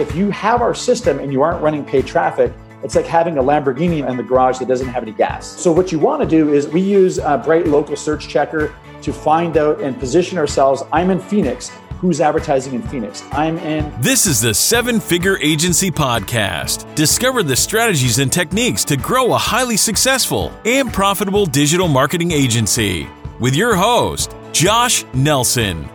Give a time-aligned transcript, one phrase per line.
[0.00, 2.52] If you have our system and you aren't running paid traffic,
[2.82, 5.46] it's like having a Lamborghini in the garage that doesn't have any gas.
[5.46, 9.12] So what you want to do is we use a Bright Local Search Checker to
[9.12, 10.82] find out and position ourselves.
[10.92, 11.70] I'm in Phoenix.
[12.00, 13.22] Who's advertising in Phoenix?
[13.32, 13.92] I'm in.
[14.00, 16.92] This is the Seven Figure Agency Podcast.
[16.94, 23.06] Discover the strategies and techniques to grow a highly successful and profitable digital marketing agency
[23.38, 25.88] with your host, Josh Nelson.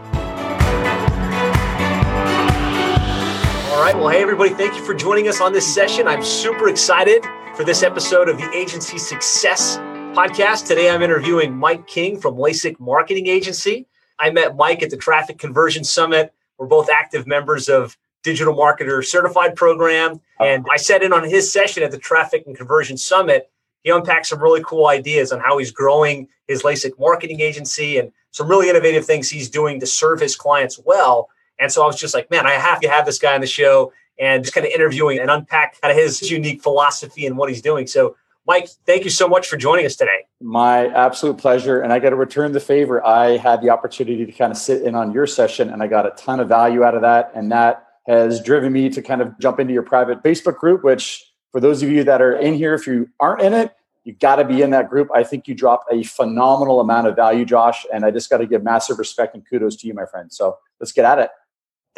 [3.94, 4.02] Right.
[4.02, 4.50] Well, hey, everybody.
[4.50, 6.10] Thank you for joining us on this session.
[6.10, 7.24] I'm super excited
[7.56, 9.78] for this episode of the Agency Success
[10.14, 10.68] Podcast.
[10.68, 13.88] Today, I'm interviewing Mike King from LASIK Marketing Agency.
[14.20, 16.34] I met Mike at the Traffic Conversion Summit.
[16.58, 20.20] We're both active members of Digital Marketer Certified Program.
[20.38, 20.46] Oh.
[20.46, 23.50] And I sat in on his session at the Traffic and Conversion Summit.
[23.84, 28.12] He unpacked some really cool ideas on how he's growing his LASIK marketing agency and
[28.32, 31.30] some really innovative things he's doing to serve his clients well.
[31.60, 33.48] And so I was just like, man, I have to have this guy on the
[33.48, 37.50] show and just kind of interviewing and unpack kind of his unique philosophy and what
[37.50, 37.88] he's doing.
[37.88, 40.26] So, Mike, thank you so much for joining us today.
[40.42, 41.82] My absolute pleasure.
[41.82, 43.06] And I got to return the favor.
[43.06, 46.06] I had the opportunity to kind of sit in on your session and I got
[46.06, 47.32] a ton of value out of that.
[47.36, 51.30] And that has driven me to kind of jump into your private Facebook group, which
[51.52, 53.74] for those of you that are in here, if you aren't in it,
[54.06, 55.10] you got to be in that group.
[55.14, 57.86] I think you dropped a phenomenal amount of value, Josh.
[57.94, 60.32] And I just got to give massive respect and kudos to you, my friend.
[60.32, 61.30] So let's get at it.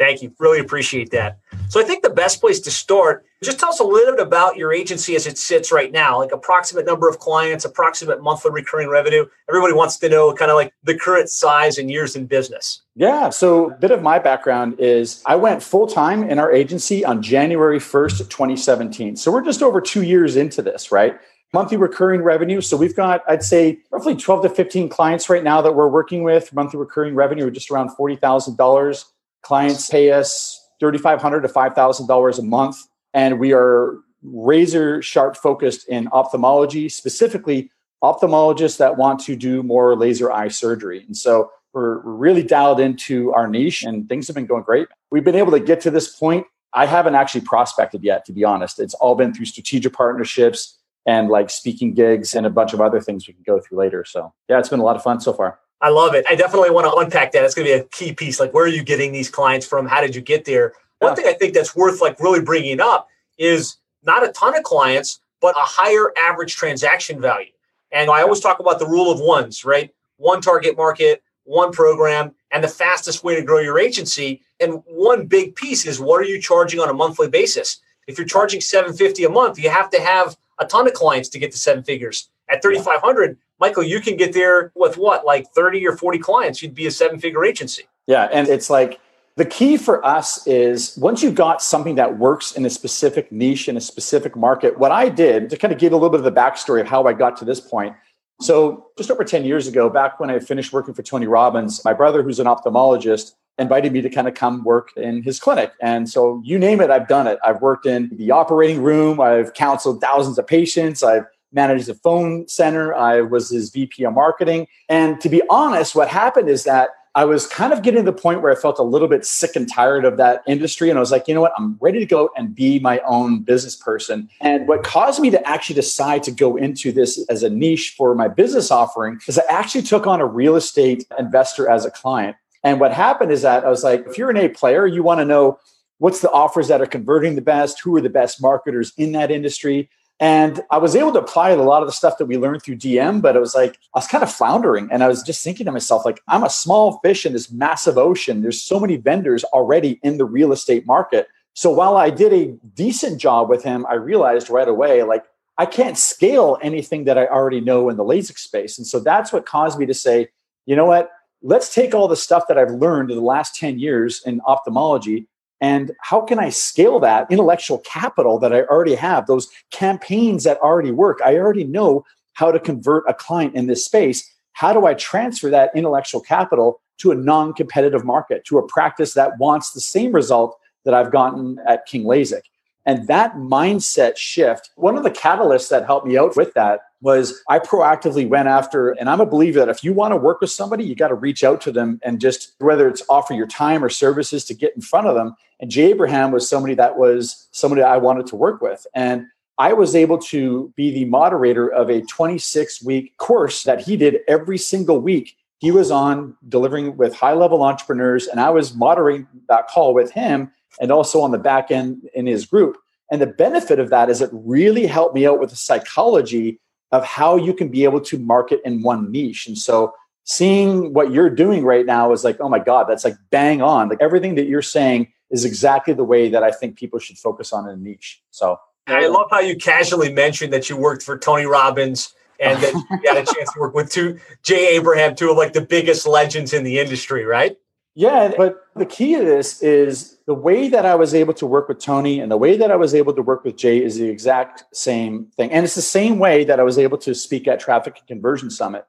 [0.00, 0.32] Thank you.
[0.38, 1.40] Really appreciate that.
[1.68, 4.56] So I think the best place to start, just tell us a little bit about
[4.56, 8.88] your agency as it sits right now, like approximate number of clients, approximate monthly recurring
[8.88, 9.26] revenue.
[9.46, 12.80] Everybody wants to know kind of like the current size and years in business.
[12.94, 13.28] Yeah.
[13.28, 17.20] So a bit of my background is I went full time in our agency on
[17.20, 19.16] January 1st, 2017.
[19.16, 21.20] So we're just over two years into this, right?
[21.52, 22.60] monthly recurring revenue.
[22.60, 26.22] So we've got, I'd say, roughly 12 to 15 clients right now that we're working
[26.22, 26.52] with.
[26.52, 29.04] Monthly recurring revenue, just around $40,000
[29.42, 32.76] clients pay us 3,500 to $5,000 a month.
[33.12, 37.70] And we are razor sharp focused in ophthalmology, specifically
[38.02, 41.04] ophthalmologists that want to do more laser eye surgery.
[41.06, 44.88] And so we're really dialed into our niche and things have been going great.
[45.10, 46.46] We've been able to get to this point.
[46.72, 48.78] I haven't actually prospected yet, to be honest.
[48.78, 53.00] It's all been through strategic partnerships and like speaking gigs and a bunch of other
[53.00, 54.04] things we can go through later.
[54.04, 55.58] So, yeah, it's been a lot of fun so far.
[55.80, 56.26] I love it.
[56.28, 57.44] I definitely want to unpack that.
[57.44, 58.38] It's going to be a key piece.
[58.38, 59.86] Like, where are you getting these clients from?
[59.86, 60.74] How did you get there?
[60.98, 63.08] One thing I think that's worth like really bringing up
[63.38, 67.52] is not a ton of clients, but a higher average transaction value.
[67.92, 69.90] And I always talk about the rule of ones, right?
[70.18, 74.42] One target market, one program, and the fastest way to grow your agency.
[74.60, 77.80] And one big piece is what are you charging on a monthly basis?
[78.06, 81.38] If you're charging 750 a month, you have to have a ton of clients to
[81.38, 82.28] get to seven figures.
[82.50, 86.74] At 3,500, Michael, you can get there with what, like 30 or 40 clients, you'd
[86.74, 87.84] be a seven figure agency.
[88.06, 88.28] Yeah.
[88.32, 88.98] And it's like
[89.36, 93.68] the key for us is once you've got something that works in a specific niche
[93.68, 96.24] in a specific market, what I did to kind of give a little bit of
[96.24, 97.94] the backstory of how I got to this point.
[98.40, 101.92] So, just over 10 years ago, back when I finished working for Tony Robbins, my
[101.92, 105.72] brother, who's an ophthalmologist, invited me to kind of come work in his clinic.
[105.82, 107.38] And so, you name it, I've done it.
[107.44, 112.46] I've worked in the operating room, I've counseled thousands of patients, I've managed a phone
[112.48, 112.94] center.
[112.94, 114.66] I was his VP of marketing.
[114.88, 118.16] And to be honest, what happened is that I was kind of getting to the
[118.16, 120.90] point where I felt a little bit sick and tired of that industry.
[120.90, 121.52] And I was like, you know what?
[121.58, 124.28] I'm ready to go and be my own business person.
[124.40, 128.14] And what caused me to actually decide to go into this as a niche for
[128.14, 132.36] my business offering is I actually took on a real estate investor as a client.
[132.62, 135.18] And what happened is that I was like, if you're an A player, you want
[135.18, 135.58] to know
[135.98, 139.30] what's the offers that are converting the best, who are the best marketers in that
[139.32, 139.90] industry.
[140.20, 142.76] And I was able to apply a lot of the stuff that we learned through
[142.76, 144.86] DM, but it was like I was kind of floundering.
[144.92, 147.96] And I was just thinking to myself, like, I'm a small fish in this massive
[147.96, 148.42] ocean.
[148.42, 151.26] There's so many vendors already in the real estate market.
[151.54, 155.24] So while I did a decent job with him, I realized right away, like,
[155.56, 158.76] I can't scale anything that I already know in the LASIK space.
[158.76, 160.28] And so that's what caused me to say,
[160.66, 161.10] you know what?
[161.42, 165.28] Let's take all the stuff that I've learned in the last 10 years in ophthalmology
[165.60, 170.58] and how can I scale that intellectual capital that I already have, those campaigns that
[170.58, 171.20] already work?
[171.24, 174.28] I already know how to convert a client in this space.
[174.52, 179.14] How do I transfer that intellectual capital to a non competitive market, to a practice
[179.14, 182.42] that wants the same result that I've gotten at King LASIK?
[182.86, 187.40] And that mindset shift, one of the catalysts that helped me out with that was
[187.48, 190.50] I proactively went after, and I'm a believer that if you want to work with
[190.50, 193.84] somebody, you got to reach out to them and just whether it's offer your time
[193.84, 195.34] or services to get in front of them.
[195.60, 198.86] And Jay Abraham was somebody that was somebody I wanted to work with.
[198.94, 199.26] And
[199.58, 204.20] I was able to be the moderator of a 26 week course that he did
[204.26, 205.36] every single week.
[205.58, 210.10] He was on delivering with high level entrepreneurs, and I was moderating that call with
[210.12, 210.50] him
[210.80, 212.76] and also on the back end in his group.
[213.10, 216.60] And the benefit of that is it really helped me out with the psychology
[216.92, 219.46] of how you can be able to market in one niche.
[219.46, 219.94] And so
[220.24, 223.88] seeing what you're doing right now is like, oh my God, that's like bang on.
[223.88, 227.52] Like everything that you're saying is exactly the way that I think people should focus
[227.52, 228.22] on in a niche.
[228.30, 232.74] So I love how you casually mentioned that you worked for Tony Robbins and that
[232.74, 236.06] you got a chance to work with two Jay Abraham, two of like the biggest
[236.06, 237.56] legends in the industry, right?
[237.94, 241.68] Yeah, but the key to this is the way that I was able to work
[241.68, 244.08] with Tony and the way that I was able to work with Jay is the
[244.08, 245.50] exact same thing.
[245.50, 248.48] And it's the same way that I was able to speak at Traffic and Conversion
[248.48, 248.86] Summit.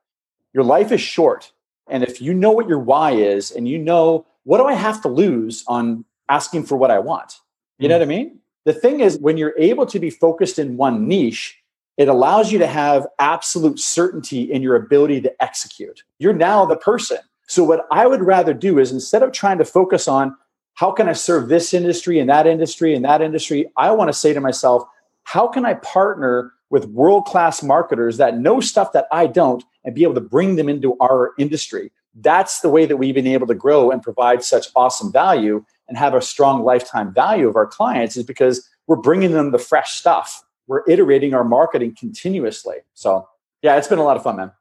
[0.53, 1.51] Your life is short.
[1.89, 5.01] And if you know what your why is and you know what do I have
[5.01, 7.39] to lose on asking for what I want,
[7.80, 8.00] you know hmm.
[8.00, 8.39] what I mean?
[8.65, 11.57] The thing is, when you're able to be focused in one niche,
[11.98, 16.03] it allows you to have absolute certainty in your ability to execute.
[16.19, 17.18] You're now the person.
[17.51, 20.38] So, what I would rather do is instead of trying to focus on
[20.75, 24.13] how can I serve this industry and that industry and that industry, I want to
[24.13, 24.83] say to myself,
[25.24, 29.94] how can I partner with world class marketers that know stuff that I don't and
[29.94, 31.92] be able to bring them into our industry?
[32.15, 35.98] That's the way that we've been able to grow and provide such awesome value and
[35.98, 39.92] have a strong lifetime value of our clients is because we're bringing them the fresh
[39.92, 40.42] stuff.
[40.68, 42.77] We're iterating our marketing continuously.
[42.94, 43.27] So,
[43.62, 44.53] yeah, it's been a lot of fun, man.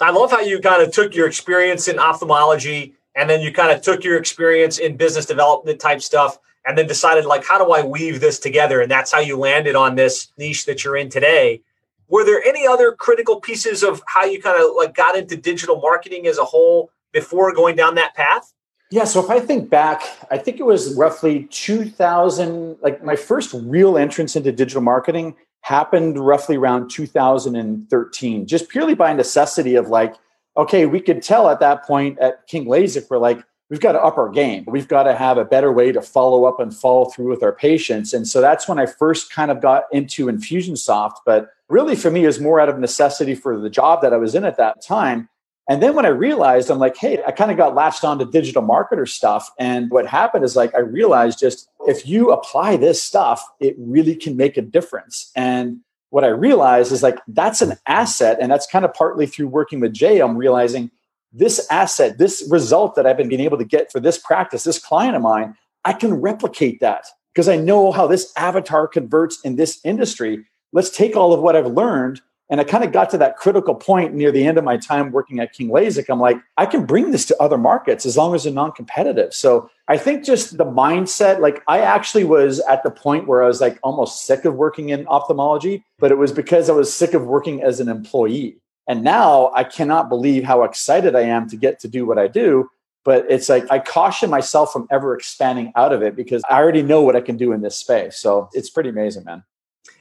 [0.00, 3.72] I love how you kind of took your experience in ophthalmology and then you kind
[3.72, 7.72] of took your experience in business development type stuff and then decided like how do
[7.72, 11.08] I weave this together and that's how you landed on this niche that you're in
[11.08, 11.62] today.
[12.08, 15.80] Were there any other critical pieces of how you kind of like got into digital
[15.80, 18.52] marketing as a whole before going down that path?
[18.90, 23.52] Yeah, so if I think back, I think it was roughly 2000 like my first
[23.52, 30.14] real entrance into digital marketing happened roughly around 2013 just purely by necessity of like
[30.56, 34.02] okay we could tell at that point at king lasik we're like we've got to
[34.02, 34.64] up our game.
[34.66, 37.52] We've got to have a better way to follow up and follow through with our
[37.52, 38.14] patients.
[38.14, 41.16] And so that's when i first kind of got into infusionsoft.
[41.26, 44.16] But really for me it was more out of necessity for the job that i
[44.16, 45.28] was in at that time
[45.68, 48.24] and then when I realized, I'm like, hey, I kind of got latched on to
[48.24, 49.50] digital marketer stuff.
[49.58, 54.16] And what happened is like, I realized just if you apply this stuff, it really
[54.16, 55.30] can make a difference.
[55.36, 58.38] And what I realized is like, that's an asset.
[58.40, 60.90] And that's kind of partly through working with Jay, I'm realizing
[61.32, 64.78] this asset, this result that I've been being able to get for this practice, this
[64.78, 65.54] client of mine,
[65.84, 67.04] I can replicate that
[67.34, 70.46] because I know how this avatar converts in this industry.
[70.72, 73.74] Let's take all of what I've learned and I kind of got to that critical
[73.74, 76.06] point near the end of my time working at King LASIK.
[76.08, 79.34] I'm like, I can bring this to other markets as long as they're non competitive.
[79.34, 83.46] So I think just the mindset, like, I actually was at the point where I
[83.46, 87.12] was like almost sick of working in ophthalmology, but it was because I was sick
[87.12, 88.56] of working as an employee.
[88.88, 92.28] And now I cannot believe how excited I am to get to do what I
[92.28, 92.70] do.
[93.04, 96.82] But it's like I caution myself from ever expanding out of it because I already
[96.82, 98.16] know what I can do in this space.
[98.16, 99.44] So it's pretty amazing, man.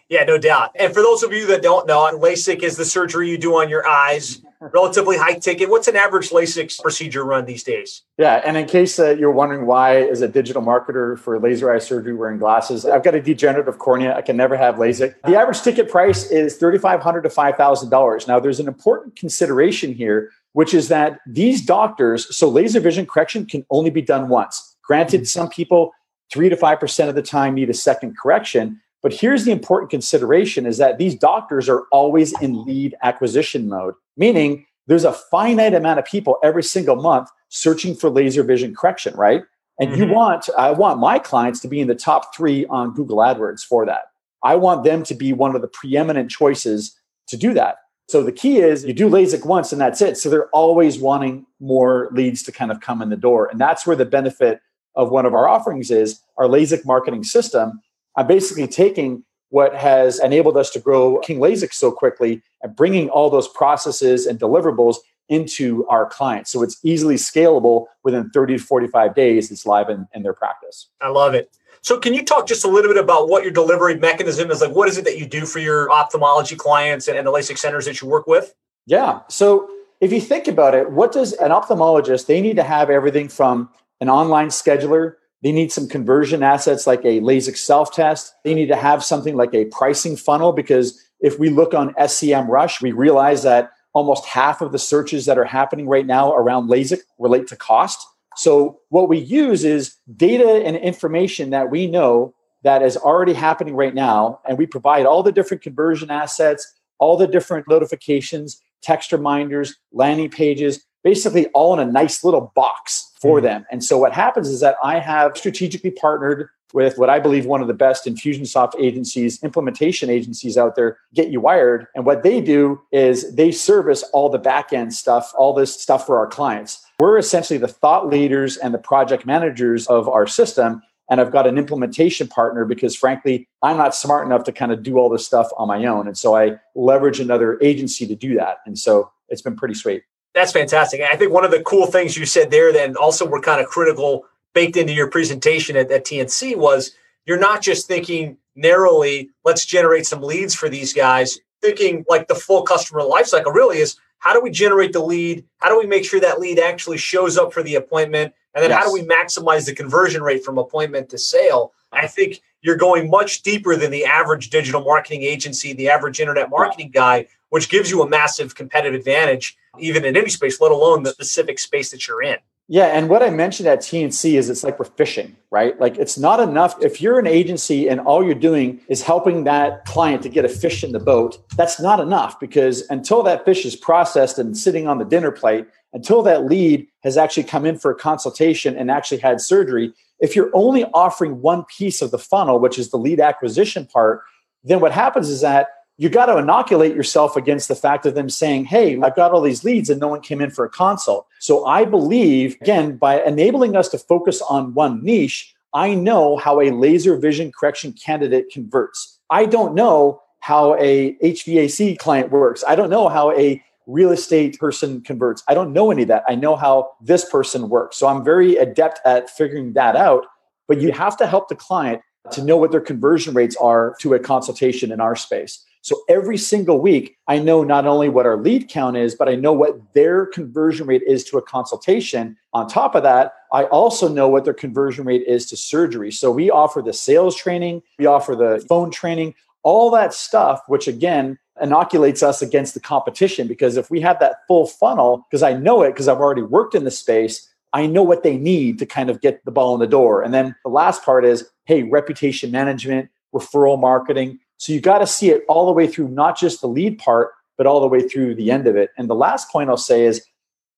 [0.10, 0.72] Yeah, no doubt.
[0.76, 3.68] And for those of you that don't know, LASIK is the surgery you do on
[3.68, 5.70] your eyes, relatively high ticket.
[5.70, 8.04] What's an average LASIK procedure run these days?
[8.18, 11.80] Yeah, and in case uh, you're wondering why, as a digital marketer for laser eye
[11.80, 14.16] surgery wearing glasses, I've got a degenerative cornea.
[14.16, 15.16] I can never have LASIK.
[15.26, 18.28] The average ticket price is $3,500 to $5,000.
[18.30, 23.46] Now, there's an important consideration here, which is that these doctors, so laser vision correction
[23.46, 24.78] can only be done once.
[24.84, 25.92] Granted, some people,
[26.32, 28.80] three to 5% of the time, need a second correction.
[29.08, 33.94] But here's the important consideration is that these doctors are always in lead acquisition mode,
[34.18, 39.16] meaning there's a finite amount of people every single month searching for laser vision correction,
[39.16, 39.44] right?
[39.80, 40.02] And mm-hmm.
[40.02, 43.62] you want, I want my clients to be in the top three on Google AdWords
[43.62, 44.08] for that.
[44.44, 46.94] I want them to be one of the preeminent choices
[47.28, 47.78] to do that.
[48.10, 50.18] So the key is you do LASIK once and that's it.
[50.18, 53.48] So they're always wanting more leads to kind of come in the door.
[53.50, 54.60] And that's where the benefit
[54.96, 57.80] of one of our offerings is our LASIK marketing system
[58.18, 63.10] I'm basically taking what has enabled us to grow King LASIK so quickly and bringing
[63.10, 64.98] all those processes and deliverables
[65.30, 66.52] into our clients.
[66.52, 69.52] So it's easily scalable within 30 to 45 days.
[69.52, 70.90] It's live in, in their practice.
[71.02, 71.56] I love it.
[71.82, 74.62] So can you talk just a little bit about what your delivery mechanism is?
[74.62, 77.58] Like what is it that you do for your ophthalmology clients and, and the LASIK
[77.58, 78.54] centers that you work with?
[78.86, 79.20] Yeah.
[79.30, 79.70] So
[80.02, 83.70] if you think about it, what does an ophthalmologist, they need to have everything from
[84.02, 88.34] an online scheduler they need some conversion assets like a LASIK self test.
[88.44, 92.50] They need to have something like a pricing funnel because if we look on SEM
[92.50, 96.70] Rush, we realize that almost half of the searches that are happening right now around
[96.70, 98.06] LASIK relate to cost.
[98.36, 103.76] So, what we use is data and information that we know that is already happening
[103.76, 104.40] right now.
[104.48, 110.30] And we provide all the different conversion assets, all the different notifications, text reminders, landing
[110.30, 113.46] pages, basically all in a nice little box for mm-hmm.
[113.46, 113.66] them.
[113.72, 117.62] And so what happens is that I have strategically partnered with what I believe one
[117.62, 121.88] of the best Infusionsoft agencies, implementation agencies out there, Get You Wired.
[121.96, 126.06] And what they do is they service all the back end stuff, all this stuff
[126.06, 126.86] for our clients.
[127.00, 130.82] We're essentially the thought leaders and the project managers of our system.
[131.10, 134.84] And I've got an implementation partner because, frankly, I'm not smart enough to kind of
[134.84, 136.06] do all this stuff on my own.
[136.06, 138.58] And so I leverage another agency to do that.
[138.66, 140.04] And so it's been pretty sweet.
[140.38, 141.02] That's fantastic.
[141.02, 143.66] I think one of the cool things you said there, then also were kind of
[143.66, 146.92] critical baked into your presentation at, at TNC was
[147.26, 152.36] you're not just thinking narrowly, let's generate some leads for these guys, thinking like the
[152.36, 155.44] full customer lifecycle really is how do we generate the lead?
[155.58, 158.32] How do we make sure that lead actually shows up for the appointment?
[158.58, 158.80] And then yes.
[158.80, 161.74] how do we maximize the conversion rate from appointment to sale?
[161.92, 166.50] I think you're going much deeper than the average digital marketing agency, the average internet
[166.50, 171.04] marketing guy, which gives you a massive competitive advantage, even in any space, let alone
[171.04, 172.38] the specific space that you're in.
[172.68, 175.80] Yeah, and what I mentioned at TNC is it's like we're fishing, right?
[175.80, 179.86] Like it's not enough if you're an agency and all you're doing is helping that
[179.86, 183.66] client to get a fish in the boat, that's not enough because until that fish
[183.66, 187.76] is processed and sitting on the dinner plate, until that lead has actually come in
[187.76, 192.20] for a consultation and actually had surgery, if you're only offering one piece of the
[192.20, 194.22] funnel, which is the lead acquisition part,
[194.64, 198.30] then what happens is that you got to inoculate yourself against the fact of them
[198.30, 201.26] saying, Hey, I've got all these leads and no one came in for a consult.
[201.40, 206.62] So I believe, again, by enabling us to focus on one niche, I know how
[206.62, 209.20] a laser vision correction candidate converts.
[209.32, 212.64] I don't know how a HVAC client works.
[212.68, 215.44] I don't know how a real estate person converts.
[215.48, 216.24] I don't know any of that.
[216.28, 217.98] I know how this person works.
[217.98, 220.26] So I'm very adept at figuring that out.
[220.68, 222.02] But you have to help the client
[222.32, 225.64] to know what their conversion rates are to a consultation in our space.
[225.82, 229.36] So every single week, I know not only what our lead count is, but I
[229.36, 232.36] know what their conversion rate is to a consultation.
[232.52, 236.12] On top of that, I also know what their conversion rate is to surgery.
[236.12, 240.90] So we offer the sales training, we offer the phone training, all that stuff, which
[240.90, 245.54] again, inoculates us against the competition because if we have that full funnel because i
[245.54, 248.86] know it because i've already worked in the space i know what they need to
[248.86, 251.84] kind of get the ball in the door and then the last part is hey
[251.84, 256.38] reputation management referral marketing so you got to see it all the way through, not
[256.38, 258.90] just the lead part, but all the way through the end of it.
[258.98, 260.26] And the last point I'll say is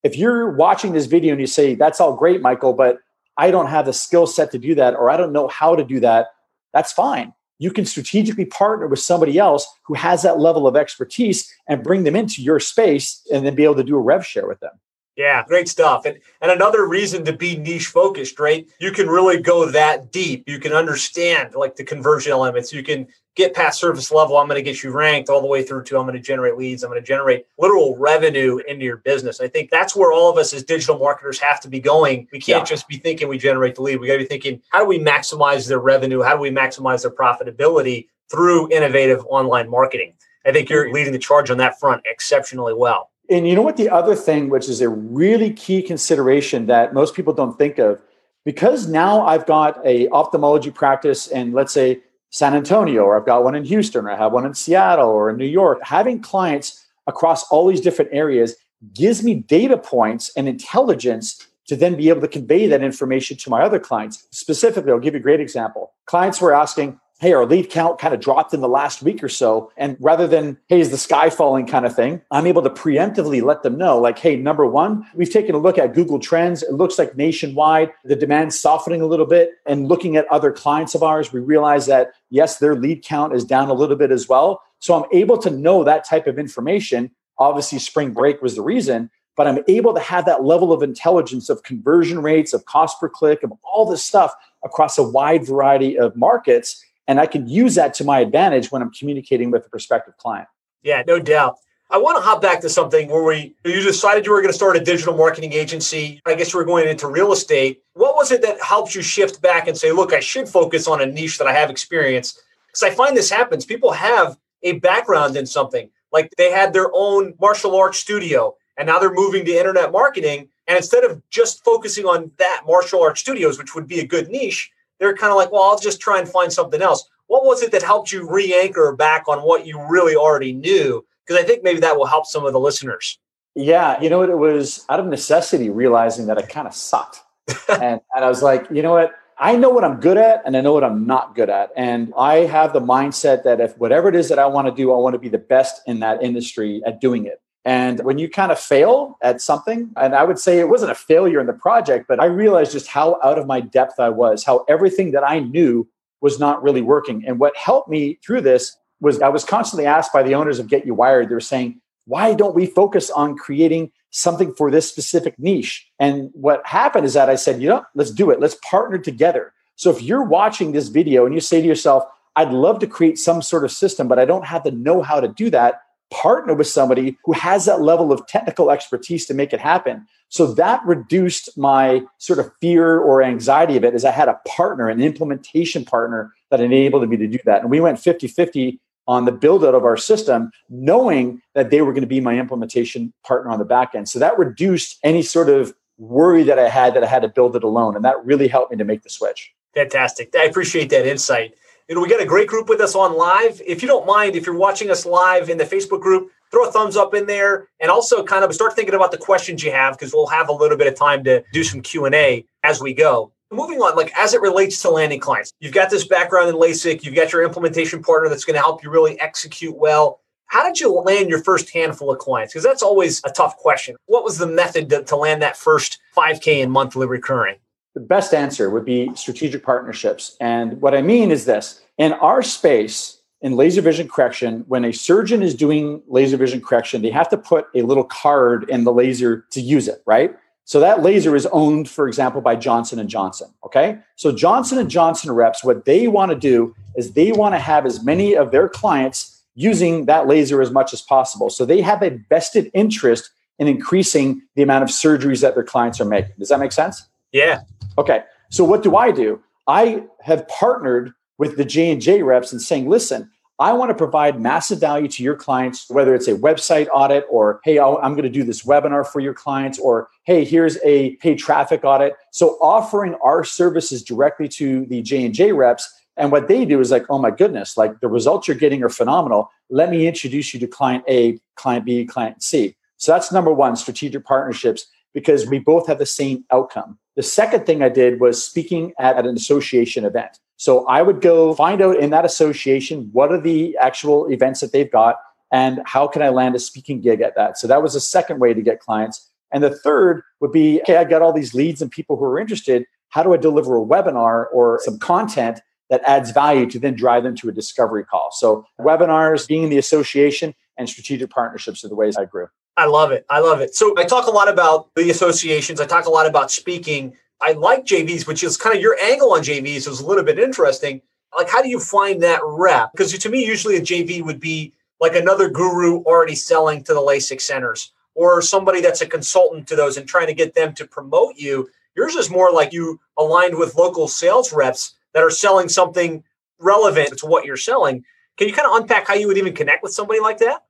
[0.04, 3.00] if you're watching this video and you say, that's all great, Michael, but
[3.38, 5.84] I don't have the skill set to do that, or I don't know how to
[5.84, 6.28] do that,
[6.74, 7.34] that's fine.
[7.60, 12.04] You can strategically partner with somebody else who has that level of expertise and bring
[12.04, 14.72] them into your space and then be able to do a rev share with them.
[15.20, 16.06] Yeah, great stuff.
[16.06, 18.66] And and another reason to be niche focused, right?
[18.80, 20.48] You can really go that deep.
[20.48, 22.72] You can understand like the conversion elements.
[22.72, 24.38] You can get past service level.
[24.38, 26.56] I'm going to get you ranked all the way through to I'm going to generate
[26.56, 26.84] leads.
[26.84, 29.42] I'm going to generate literal revenue into your business.
[29.42, 32.30] I think that's where all of us as digital marketers have to be going.
[32.32, 32.76] We can't yeah.
[32.76, 34.00] just be thinking we generate the lead.
[34.00, 36.22] We got to be thinking, how do we maximize their revenue?
[36.22, 40.14] How do we maximize their profitability through innovative online marketing?
[40.46, 43.10] I think you're leading the charge on that front exceptionally well.
[43.30, 43.78] And you know what?
[43.78, 48.02] The other thing, which is a really key consideration that most people don't think of,
[48.44, 53.44] because now I've got a ophthalmology practice in, let's say, San Antonio, or I've got
[53.44, 55.80] one in Houston, or I have one in Seattle or in New York.
[55.84, 58.56] Having clients across all these different areas
[58.94, 63.50] gives me data points and intelligence to then be able to convey that information to
[63.50, 64.28] my other clients.
[64.32, 65.94] Specifically, I'll give you a great example.
[66.06, 69.28] Clients were asking, hey, our lead count kind of dropped in the last week or
[69.28, 69.72] so.
[69.76, 73.42] And rather than, hey, is the sky falling kind of thing, I'm able to preemptively
[73.42, 76.64] let them know, like, hey, number one, we've taken a look at Google Trends.
[76.64, 79.52] It looks like nationwide, the demand's softening a little bit.
[79.66, 83.44] And looking at other clients of ours, we realize that, yes, their lead count is
[83.44, 84.64] down a little bit as well.
[84.80, 87.12] So I'm able to know that type of information.
[87.38, 91.50] Obviously, spring break was the reason, but I'm able to have that level of intelligence
[91.50, 94.34] of conversion rates, of cost per click, of all this stuff
[94.64, 98.84] across a wide variety of markets and I can use that to my advantage when
[98.84, 100.48] I'm communicating with a prospective client.
[100.84, 101.58] Yeah, no doubt.
[101.89, 104.58] I want to hop back to something where we you decided you were going to
[104.58, 106.22] start a digital marketing agency.
[106.28, 107.82] I guess you were going into real estate.
[107.94, 111.01] What was it that helped you shift back and say, look, I should focus on
[111.01, 112.39] a niche that I have experience?
[112.68, 113.66] Because I find this happens.
[113.66, 115.89] People have a background in something.
[116.13, 120.48] Like they had their own martial arts studio and now they're moving to internet marketing.
[120.68, 124.30] And instead of just focusing on that martial arts studios, which would be a good
[124.30, 127.10] niche, they're kind of like, well, I'll just try and find something else.
[127.27, 131.06] What was it that helped you re anchor back on what you really already knew?
[131.25, 133.20] Because I think maybe that will help some of the listeners.
[133.56, 134.29] Yeah, you know what?
[134.29, 137.22] It was out of necessity realizing that I kind of sucked.
[137.70, 139.13] and, and I was like, you know what?
[139.38, 141.72] I know what I'm good at and I know what I'm not good at.
[141.77, 144.91] And I have the mindset that if whatever it is that I want to do,
[144.91, 147.41] I want to be the best in that industry at doing it.
[147.70, 150.96] And when you kind of fail at something, and I would say it wasn't a
[150.96, 154.44] failure in the project, but I realized just how out of my depth I was,
[154.44, 155.88] how everything that I knew
[156.20, 157.24] was not really working.
[157.28, 160.68] And what helped me through this was I was constantly asked by the owners of
[160.68, 164.90] Get You Wired, they were saying, why don't we focus on creating something for this
[164.90, 165.88] specific niche?
[166.00, 168.40] And what happened is that I said, you know, let's do it.
[168.40, 169.54] Let's partner together.
[169.76, 172.04] So if you're watching this video and you say to yourself,
[172.36, 175.20] I'd love to create some sort of system, but I don't have the know how
[175.20, 179.54] to do that, partner with somebody who has that level of technical expertise to make
[179.54, 180.06] it happen.
[180.30, 184.39] So that reduced my sort of fear or anxiety of it as I had a
[184.48, 187.62] partner, an implementation partner that enabled me to do that.
[187.62, 191.82] And we went 50 50 on the build out of our system, knowing that they
[191.82, 194.08] were going to be my implementation partner on the back end.
[194.08, 197.56] So that reduced any sort of worry that I had that I had to build
[197.56, 197.96] it alone.
[197.96, 199.51] And that really helped me to make the switch.
[199.74, 200.36] Fantastic.
[200.36, 201.56] I appreciate that insight.
[201.89, 203.60] You know, we got a great group with us on live.
[203.65, 206.72] If you don't mind, if you're watching us live in the Facebook group, throw a
[206.72, 209.98] thumbs up in there and also kind of start thinking about the questions you have
[209.98, 213.31] because we'll have a little bit of time to do some Q&A as we go.
[213.51, 217.03] Moving on, like as it relates to landing clients, you've got this background in LASIK,
[217.03, 220.19] you've got your implementation partner that's going to help you really execute well.
[220.46, 222.53] How did you land your first handful of clients?
[222.53, 223.96] Because that's always a tough question.
[224.05, 227.55] What was the method to, to land that first 5K in monthly recurring?
[227.96, 230.38] The best answer would be strategic partnerships.
[230.39, 234.93] And what I mean is this in our space, in laser vision correction, when a
[234.93, 238.93] surgeon is doing laser vision correction, they have to put a little card in the
[238.93, 240.36] laser to use it, right?
[240.65, 243.50] So that laser is owned, for example, by Johnson and Johnson.
[243.65, 247.60] Okay, so Johnson and Johnson reps, what they want to do is they want to
[247.60, 251.50] have as many of their clients using that laser as much as possible.
[251.50, 256.00] So they have a vested interest in increasing the amount of surgeries that their clients
[256.00, 256.34] are making.
[256.38, 257.03] Does that make sense?
[257.31, 257.62] Yeah.
[258.00, 258.24] Okay.
[258.50, 259.41] So what do I do?
[259.68, 263.29] I have partnered with the J and J reps and saying, "Listen,
[263.60, 267.60] I want to provide massive value to your clients, whether it's a website audit or,
[267.65, 271.39] hey, I'm going to do this webinar for your clients, or hey, here's a paid
[271.39, 272.15] traffic audit.
[272.32, 275.94] So offering our services directly to the J&J reps.
[276.15, 278.89] And what they do is like, oh my goodness, like the results you're getting are
[278.89, 279.51] phenomenal.
[279.70, 282.78] Let me introduce you to client A, client B, client C.
[282.95, 286.98] So that's number one, strategic partnerships, because we both have the same outcome.
[287.15, 290.39] The second thing I did was speaking at, at an association event.
[290.58, 294.72] So I would go find out in that association what are the actual events that
[294.72, 295.15] they've got
[295.52, 297.58] and how can I land a speaking gig at that.
[297.58, 299.30] So that was the second way to get clients.
[299.52, 302.39] And the third would be okay, I got all these leads and people who are
[302.39, 302.86] interested.
[303.10, 307.24] How do I deliver a webinar or some content that adds value to then drive
[307.24, 308.30] them to a discovery call?
[308.32, 312.48] So webinars, being in the association, and strategic partnerships are the ways I grew.
[312.77, 313.25] I love it.
[313.29, 313.75] I love it.
[313.75, 315.82] So I talk a lot about the associations.
[315.82, 317.13] I talk a lot about speaking.
[317.41, 320.39] I like JVs, which is kind of your angle on JVs is a little bit
[320.39, 321.01] interesting.
[321.38, 322.91] Like, how do you find that rep?
[322.91, 326.99] Because to me, usually a JV would be like another guru already selling to the
[326.99, 330.86] LASIK centers or somebody that's a consultant to those and trying to get them to
[330.86, 331.69] promote you.
[331.95, 336.23] Yours is more like you aligned with local sales reps that are selling something
[336.60, 338.03] relevant to what you're selling.
[338.38, 340.63] Can you kind of unpack how you would even connect with somebody like that?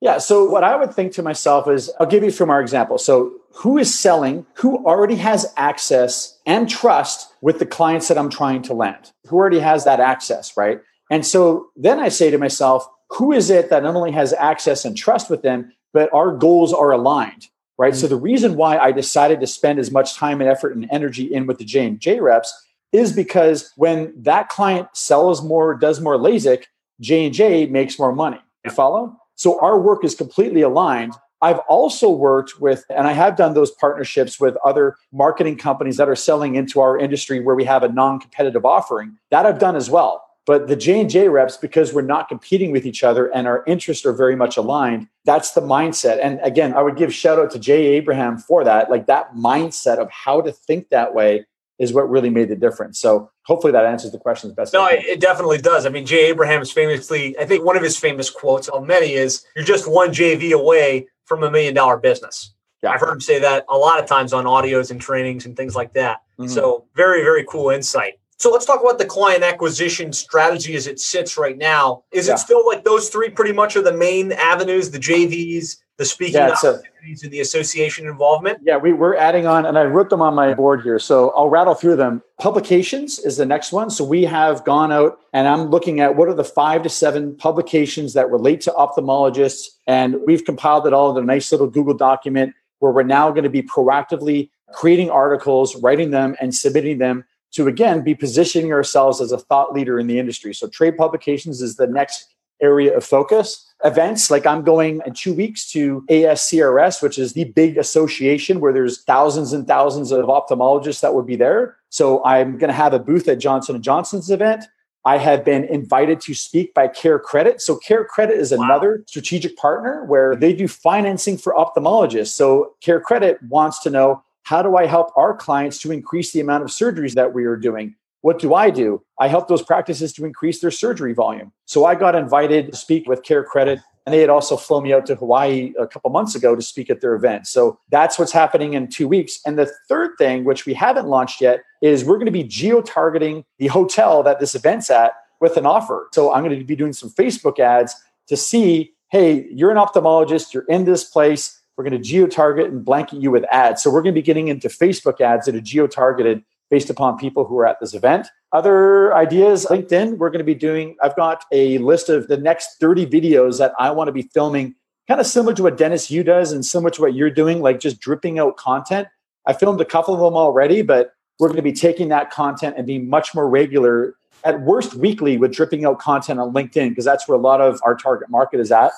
[0.00, 0.18] Yeah.
[0.18, 2.98] So what I would think to myself is I'll give you from our example.
[2.98, 8.30] So who is selling, who already has access and trust with the clients that I'm
[8.30, 10.80] trying to land, who already has that access, right?
[11.10, 14.84] And so then I say to myself, who is it that not only has access
[14.84, 17.92] and trust with them, but our goals are aligned, right?
[17.92, 18.00] Mm-hmm.
[18.00, 21.24] So the reason why I decided to spend as much time and effort and energy
[21.32, 22.52] in with the J and J reps
[22.92, 26.64] is because when that client sells more, does more LASIK,
[27.00, 28.38] J and J makes more money.
[28.64, 29.16] You follow?
[29.38, 31.14] So our work is completely aligned.
[31.40, 36.08] I've also worked with, and I have done those partnerships with other marketing companies that
[36.08, 39.16] are selling into our industry where we have a non-competitive offering.
[39.30, 40.24] That I've done as well.
[40.44, 43.62] But the J and J reps, because we're not competing with each other and our
[43.66, 46.18] interests are very much aligned, that's the mindset.
[46.20, 48.90] And again, I would give shout out to Jay Abraham for that.
[48.90, 51.46] Like that mindset of how to think that way
[51.78, 52.98] is what really made the difference.
[52.98, 54.72] So hopefully that answers the question best.
[54.72, 55.86] No, it definitely does.
[55.86, 59.44] I mean, Jay Abraham's famously, I think one of his famous quotes on many is,
[59.54, 62.90] "You're just one JV away from a million dollar business." Yeah.
[62.90, 65.74] I've heard him say that a lot of times on audios and trainings and things
[65.74, 66.18] like that.
[66.38, 66.48] Mm-hmm.
[66.48, 68.14] So very, very cool insight.
[68.38, 72.04] So let's talk about the client acquisition strategy as it sits right now.
[72.12, 72.34] Is yeah.
[72.34, 76.34] it still like those three pretty much are the main avenues, the JVs, the speaking
[76.34, 78.60] yeah, opportunities, and the association involvement?
[78.62, 81.00] Yeah, we, we're adding on, and I wrote them on my board here.
[81.00, 82.22] So I'll rattle through them.
[82.38, 83.90] Publications is the next one.
[83.90, 87.36] So we have gone out and I'm looking at what are the five to seven
[87.36, 89.66] publications that relate to ophthalmologists.
[89.88, 93.42] And we've compiled it all in a nice little Google document where we're now going
[93.42, 99.20] to be proactively creating articles, writing them, and submitting them to again be positioning ourselves
[99.20, 100.54] as a thought leader in the industry.
[100.54, 103.67] So trade publications is the next area of focus.
[103.84, 104.30] Events.
[104.30, 109.02] Like I'm going in two weeks to ASCRS, which is the big association where there's
[109.02, 111.76] thousands and thousands of ophthalmologists that would be there.
[111.90, 114.64] So I'm going to have a booth at Johnson and Johnson's event.
[115.04, 117.62] I have been invited to speak by Care Credit.
[117.62, 119.04] So Care Credit is another wow.
[119.06, 122.34] strategic partner where they do financing for ophthalmologists.
[122.34, 126.40] So Care Credit wants to know how do I help our clients to increase the
[126.40, 127.94] amount of surgeries that we are doing?
[128.20, 129.02] What do I do?
[129.20, 131.52] I help those practices to increase their surgery volume.
[131.66, 134.92] So I got invited to speak with Care Credit and they had also flown me
[134.94, 137.46] out to Hawaii a couple months ago to speak at their event.
[137.46, 139.38] So that's what's happening in two weeks.
[139.44, 142.80] And the third thing, which we haven't launched yet, is we're going to be geo
[142.80, 146.08] targeting the hotel that this event's at with an offer.
[146.12, 147.94] So I'm going to be doing some Facebook ads
[148.28, 151.58] to see hey, you're an ophthalmologist, you're in this place.
[151.76, 153.82] We're going to geo target and blanket you with ads.
[153.82, 157.16] So we're going to be getting into Facebook ads that are geo targeted based upon
[157.18, 158.28] people who are at this event.
[158.52, 162.78] Other ideas, LinkedIn, we're going to be doing, I've got a list of the next
[162.80, 164.74] 30 videos that I want to be filming,
[165.06, 167.80] kind of similar to what Dennis Yu does and similar to what you're doing, like
[167.80, 169.08] just dripping out content.
[169.46, 172.74] I filmed a couple of them already, but we're going to be taking that content
[172.76, 177.04] and being much more regular, at worst weekly, with dripping out content on LinkedIn, because
[177.04, 178.92] that's where a lot of our target market is at.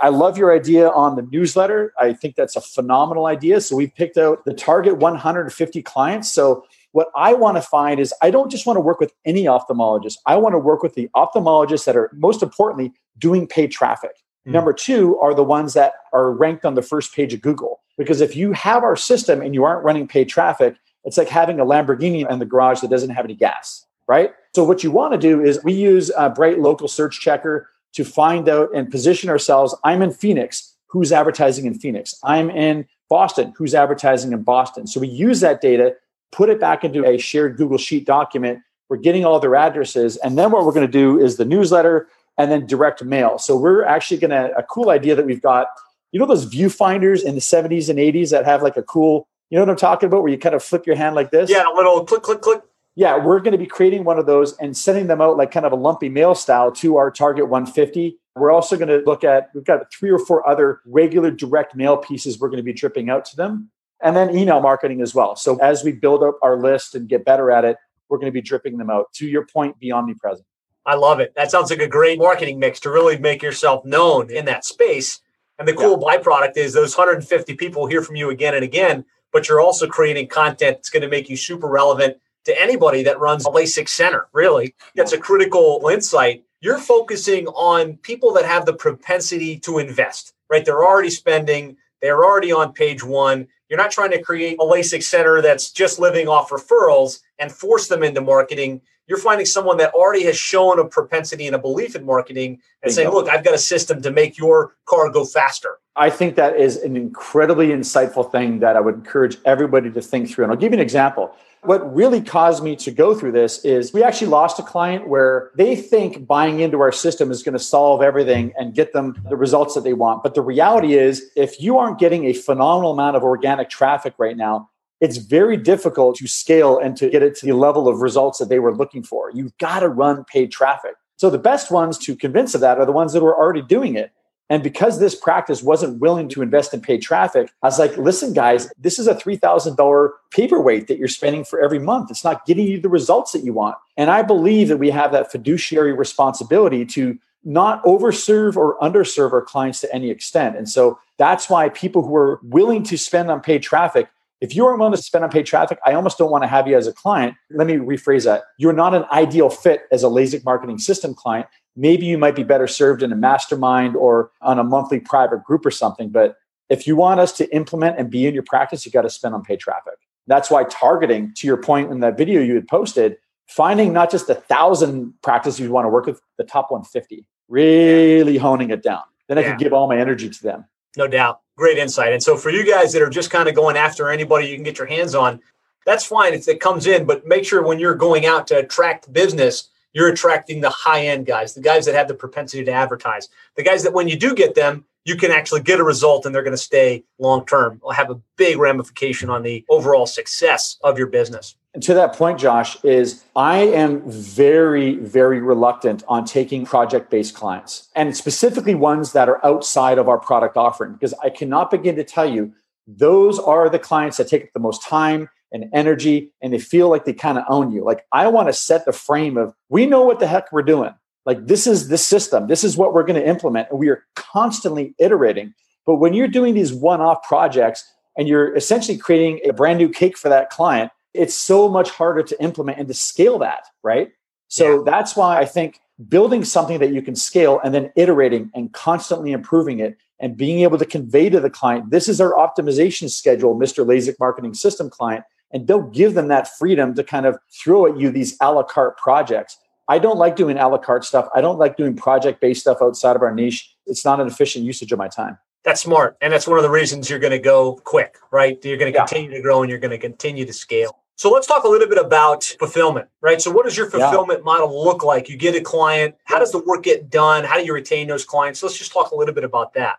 [0.00, 1.92] I love your idea on the newsletter.
[1.98, 3.60] I think that's a phenomenal idea.
[3.60, 6.30] So we've picked out the target 150 clients.
[6.30, 6.64] So
[6.96, 10.14] what I want to find is I don't just want to work with any ophthalmologist.
[10.24, 14.12] I want to work with the ophthalmologists that are most importantly doing paid traffic.
[14.48, 14.52] Mm.
[14.52, 17.82] Number two are the ones that are ranked on the first page of Google.
[17.98, 21.60] Because if you have our system and you aren't running paid traffic, it's like having
[21.60, 24.32] a Lamborghini in the garage that doesn't have any gas, right?
[24.54, 28.06] So what you want to do is we use a Bright Local Search Checker to
[28.06, 29.74] find out and position ourselves.
[29.84, 30.74] I'm in Phoenix.
[30.86, 32.14] Who's advertising in Phoenix?
[32.24, 33.52] I'm in Boston.
[33.58, 34.86] Who's advertising in Boston?
[34.86, 35.94] So we use that data
[36.32, 38.60] put it back into a shared Google Sheet document.
[38.88, 40.16] We're getting all their addresses.
[40.18, 42.08] And then what we're going to do is the newsletter
[42.38, 43.38] and then direct mail.
[43.38, 45.68] So we're actually going to, a cool idea that we've got,
[46.12, 49.56] you know, those viewfinders in the 70s and 80s that have like a cool, you
[49.56, 51.50] know what I'm talking about, where you kind of flip your hand like this?
[51.50, 52.60] Yeah, a little click, click, click.
[52.94, 55.66] Yeah, we're going to be creating one of those and sending them out like kind
[55.66, 58.16] of a lumpy mail style to our target 150.
[58.36, 61.96] We're also going to look at, we've got three or four other regular direct mail
[61.96, 63.70] pieces we're going to be dripping out to them
[64.02, 65.36] and then email marketing as well.
[65.36, 67.76] So as we build up our list and get better at it,
[68.08, 69.12] we're going to be dripping them out.
[69.14, 70.46] To your point, be omnipresent.
[70.84, 71.32] I love it.
[71.34, 75.20] That sounds like a great marketing mix to really make yourself known in that space.
[75.58, 76.18] And the cool yeah.
[76.18, 80.28] byproduct is those 150 people hear from you again and again, but you're also creating
[80.28, 84.28] content that's going to make you super relevant to anybody that runs a LASIK center.
[84.32, 86.44] Really, that's a critical insight.
[86.60, 90.64] You're focusing on people that have the propensity to invest, right?
[90.64, 95.02] They're already spending, they're already on page one you're not trying to create a LASIK
[95.02, 98.80] center that's just living off referrals and force them into marketing.
[99.08, 102.92] You're finding someone that already has shown a propensity and a belief in marketing and
[102.92, 105.78] saying, look, I've got a system to make your car go faster.
[105.94, 110.30] I think that is an incredibly insightful thing that I would encourage everybody to think
[110.30, 110.44] through.
[110.44, 111.34] And I'll give you an example
[111.66, 115.50] what really caused me to go through this is we actually lost a client where
[115.56, 119.36] they think buying into our system is going to solve everything and get them the
[119.36, 120.22] results that they want.
[120.22, 124.36] But the reality is, if you aren't getting a phenomenal amount of organic traffic right
[124.36, 128.38] now, it's very difficult to scale and to get it to the level of results
[128.38, 129.30] that they were looking for.
[129.32, 130.94] You've got to run paid traffic.
[131.16, 133.94] So the best ones to convince of that are the ones that were already doing
[133.94, 134.12] it.
[134.48, 138.32] And because this practice wasn't willing to invest in paid traffic, I was like, listen,
[138.32, 142.10] guys, this is a $3,000 paperweight that you're spending for every month.
[142.10, 143.76] It's not getting you the results that you want.
[143.96, 149.42] And I believe that we have that fiduciary responsibility to not overserve or underserve our
[149.42, 150.56] clients to any extent.
[150.56, 154.08] And so that's why people who are willing to spend on paid traffic,
[154.40, 156.68] if you aren't willing to spend on paid traffic, I almost don't want to have
[156.68, 157.34] you as a client.
[157.50, 158.44] Let me rephrase that.
[158.58, 161.46] You're not an ideal fit as a LASIK marketing system client
[161.76, 165.64] maybe you might be better served in a mastermind or on a monthly private group
[165.64, 166.08] or something.
[166.08, 166.36] But
[166.68, 169.34] if you want us to implement and be in your practice, you got to spend
[169.34, 169.94] on paid traffic.
[170.26, 174.28] That's why targeting, to your point in that video you had posted, finding not just
[174.28, 178.40] a thousand practices you want to work with, the top 150, really yeah.
[178.40, 179.02] honing it down.
[179.28, 179.50] Then I yeah.
[179.50, 180.64] can give all my energy to them.
[180.96, 181.40] No doubt.
[181.56, 182.12] Great insight.
[182.12, 184.64] And so for you guys that are just kind of going after anybody you can
[184.64, 185.40] get your hands on,
[185.84, 189.12] that's fine if it comes in, but make sure when you're going out to attract
[189.12, 193.30] business, you're attracting the high end guys, the guys that have the propensity to advertise,
[193.56, 196.34] the guys that when you do get them, you can actually get a result and
[196.34, 197.80] they're going to stay long term.
[197.94, 201.54] Have a big ramification on the overall success of your business.
[201.72, 207.34] And to that point, Josh, is I am very, very reluctant on taking project based
[207.34, 211.96] clients and specifically ones that are outside of our product offering because I cannot begin
[211.96, 212.52] to tell you
[212.86, 216.88] those are the clients that take up the most time and energy and they feel
[216.88, 217.84] like they kind of own you.
[217.84, 220.94] Like I want to set the frame of we know what the heck we're doing.
[221.24, 222.46] Like this is the system.
[222.46, 223.70] This is what we're going to implement.
[223.70, 225.54] And we are constantly iterating.
[225.84, 230.16] But when you're doing these one-off projects and you're essentially creating a brand new cake
[230.16, 234.10] for that client, it's so much harder to implement and to scale that, right?
[234.48, 234.82] So yeah.
[234.84, 239.32] that's why I think building something that you can scale and then iterating and constantly
[239.32, 243.56] improving it and being able to convey to the client, this is our optimization schedule,
[243.58, 243.84] Mr.
[243.84, 245.24] LASIK marketing system client.
[245.52, 248.62] And don't give them that freedom to kind of throw at you these a la
[248.62, 249.58] carte projects.
[249.88, 251.28] I don't like doing a la carte stuff.
[251.34, 253.74] I don't like doing project based stuff outside of our niche.
[253.86, 255.38] It's not an efficient usage of my time.
[255.64, 256.16] That's smart.
[256.20, 258.58] And that's one of the reasons you're going to go quick, right?
[258.64, 259.36] You're going to continue yeah.
[259.36, 261.02] to grow and you're going to continue to scale.
[261.16, 263.40] So let's talk a little bit about fulfillment, right?
[263.40, 264.44] So what does your fulfillment yeah.
[264.44, 265.28] model look like?
[265.28, 267.42] You get a client, how does the work get done?
[267.42, 268.62] How do you retain those clients?
[268.62, 269.96] Let's just talk a little bit about that.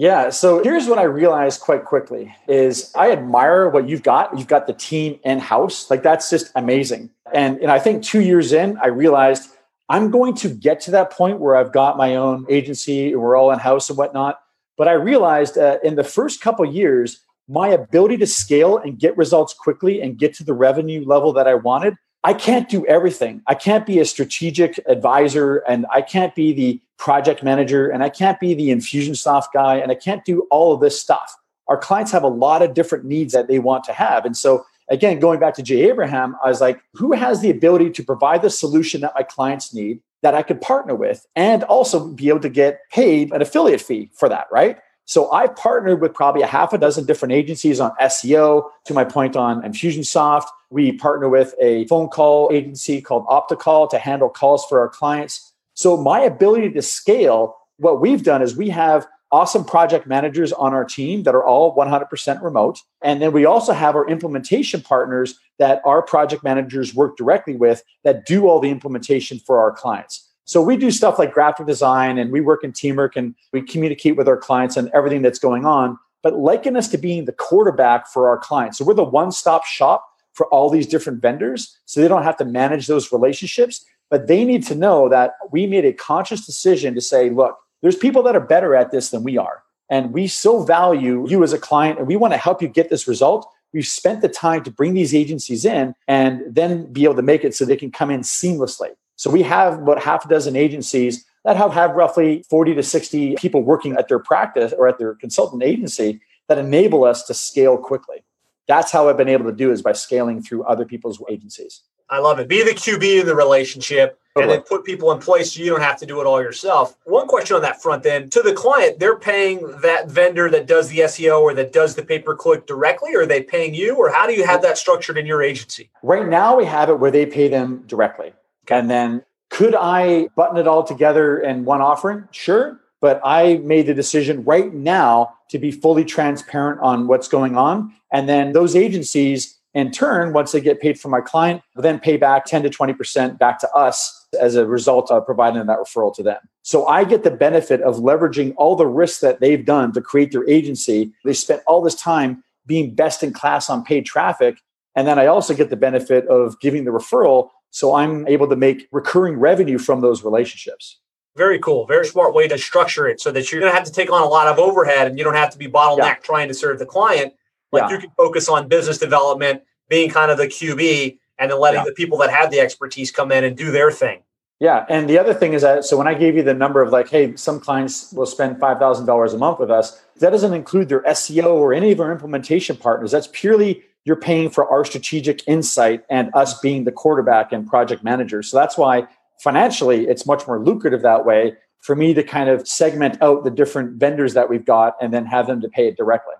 [0.00, 4.38] Yeah, so here's what I realized quite quickly is I admire what you've got.
[4.38, 5.90] You've got the team in-house.
[5.90, 7.10] Like that's just amazing.
[7.34, 9.50] And and I think 2 years in, I realized
[9.88, 13.50] I'm going to get to that point where I've got my own agency, we're all
[13.50, 14.38] in-house and whatnot.
[14.76, 19.16] But I realized uh, in the first couple years, my ability to scale and get
[19.16, 23.42] results quickly and get to the revenue level that I wanted, I can't do everything.
[23.46, 28.08] I can't be a strategic advisor and I can't be the project manager and I
[28.08, 31.36] can't be the Infusionsoft guy and I can't do all of this stuff.
[31.68, 34.24] Our clients have a lot of different needs that they want to have.
[34.24, 37.90] And so, again, going back to Jay Abraham, I was like, who has the ability
[37.90, 42.08] to provide the solution that my clients need that I could partner with and also
[42.08, 44.78] be able to get paid an affiliate fee for that, right?
[45.04, 49.04] So I've partnered with probably a half a dozen different agencies on SEO, to my
[49.04, 50.46] point on Infusionsoft.
[50.70, 55.52] We partner with a phone call agency called Opticall to handle calls for our clients.
[55.74, 60.72] So my ability to scale, what we've done is we have awesome project managers on
[60.72, 62.80] our team that are all 100% remote.
[63.02, 67.82] And then we also have our implementation partners that our project managers work directly with
[68.04, 70.24] that do all the implementation for our clients.
[70.44, 74.16] So we do stuff like graphic design and we work in teamwork and we communicate
[74.16, 78.08] with our clients and everything that's going on, but liken us to being the quarterback
[78.08, 78.78] for our clients.
[78.78, 80.06] So we're the one stop shop
[80.38, 81.76] for all these different vendors.
[81.84, 85.66] So they don't have to manage those relationships, but they need to know that we
[85.66, 89.24] made a conscious decision to say, look, there's people that are better at this than
[89.24, 89.64] we are.
[89.90, 92.88] And we so value you as a client and we want to help you get
[92.88, 93.50] this result.
[93.72, 97.44] We've spent the time to bring these agencies in and then be able to make
[97.44, 98.90] it so they can come in seamlessly.
[99.16, 103.34] So we have about half a dozen agencies that have, have roughly 40 to 60
[103.36, 107.76] people working at their practice or at their consultant agency that enable us to scale
[107.76, 108.22] quickly.
[108.68, 111.82] That's how I've been able to do is by scaling through other people's agencies.
[112.10, 112.48] I love it.
[112.48, 114.54] Be the QB in the relationship totally.
[114.54, 116.96] and then put people in place so you don't have to do it all yourself.
[117.04, 120.88] One question on that front then to the client, they're paying that vendor that does
[120.88, 123.96] the SEO or that does the pay per click directly, or are they paying you,
[123.96, 125.90] or how do you have that structured in your agency?
[126.02, 128.32] Right now, we have it where they pay them directly.
[128.70, 132.28] And then could I button it all together in one offering?
[132.30, 132.80] Sure.
[133.00, 137.94] But I made the decision right now to be fully transparent on what's going on.
[138.12, 142.16] And then those agencies, in turn, once they get paid from my client, then pay
[142.16, 146.22] back 10 to 20% back to us as a result of providing that referral to
[146.22, 146.40] them.
[146.62, 150.32] So I get the benefit of leveraging all the risks that they've done to create
[150.32, 151.12] their agency.
[151.24, 154.58] They spent all this time being best in class on paid traffic.
[154.94, 158.56] And then I also get the benefit of giving the referral so I'm able to
[158.56, 160.98] make recurring revenue from those relationships.
[161.38, 161.86] Very cool.
[161.86, 164.22] Very smart way to structure it so that you're going to have to take on
[164.22, 166.14] a lot of overhead and you don't have to be bottlenecked yeah.
[166.16, 167.32] trying to serve the client.
[167.70, 167.94] Like yeah.
[167.94, 171.84] you can focus on business development, being kind of the QB, and then letting yeah.
[171.84, 174.22] the people that have the expertise come in and do their thing.
[174.58, 174.84] Yeah.
[174.88, 177.08] And the other thing is that, so when I gave you the number of like,
[177.08, 181.54] hey, some clients will spend $5,000 a month with us, that doesn't include their SEO
[181.54, 183.12] or any of our implementation partners.
[183.12, 188.02] That's purely you're paying for our strategic insight and us being the quarterback and project
[188.02, 188.42] manager.
[188.42, 189.06] So that's why
[189.42, 193.50] financially it's much more lucrative that way for me to kind of segment out the
[193.50, 196.34] different vendors that we've got and then have them to pay it directly.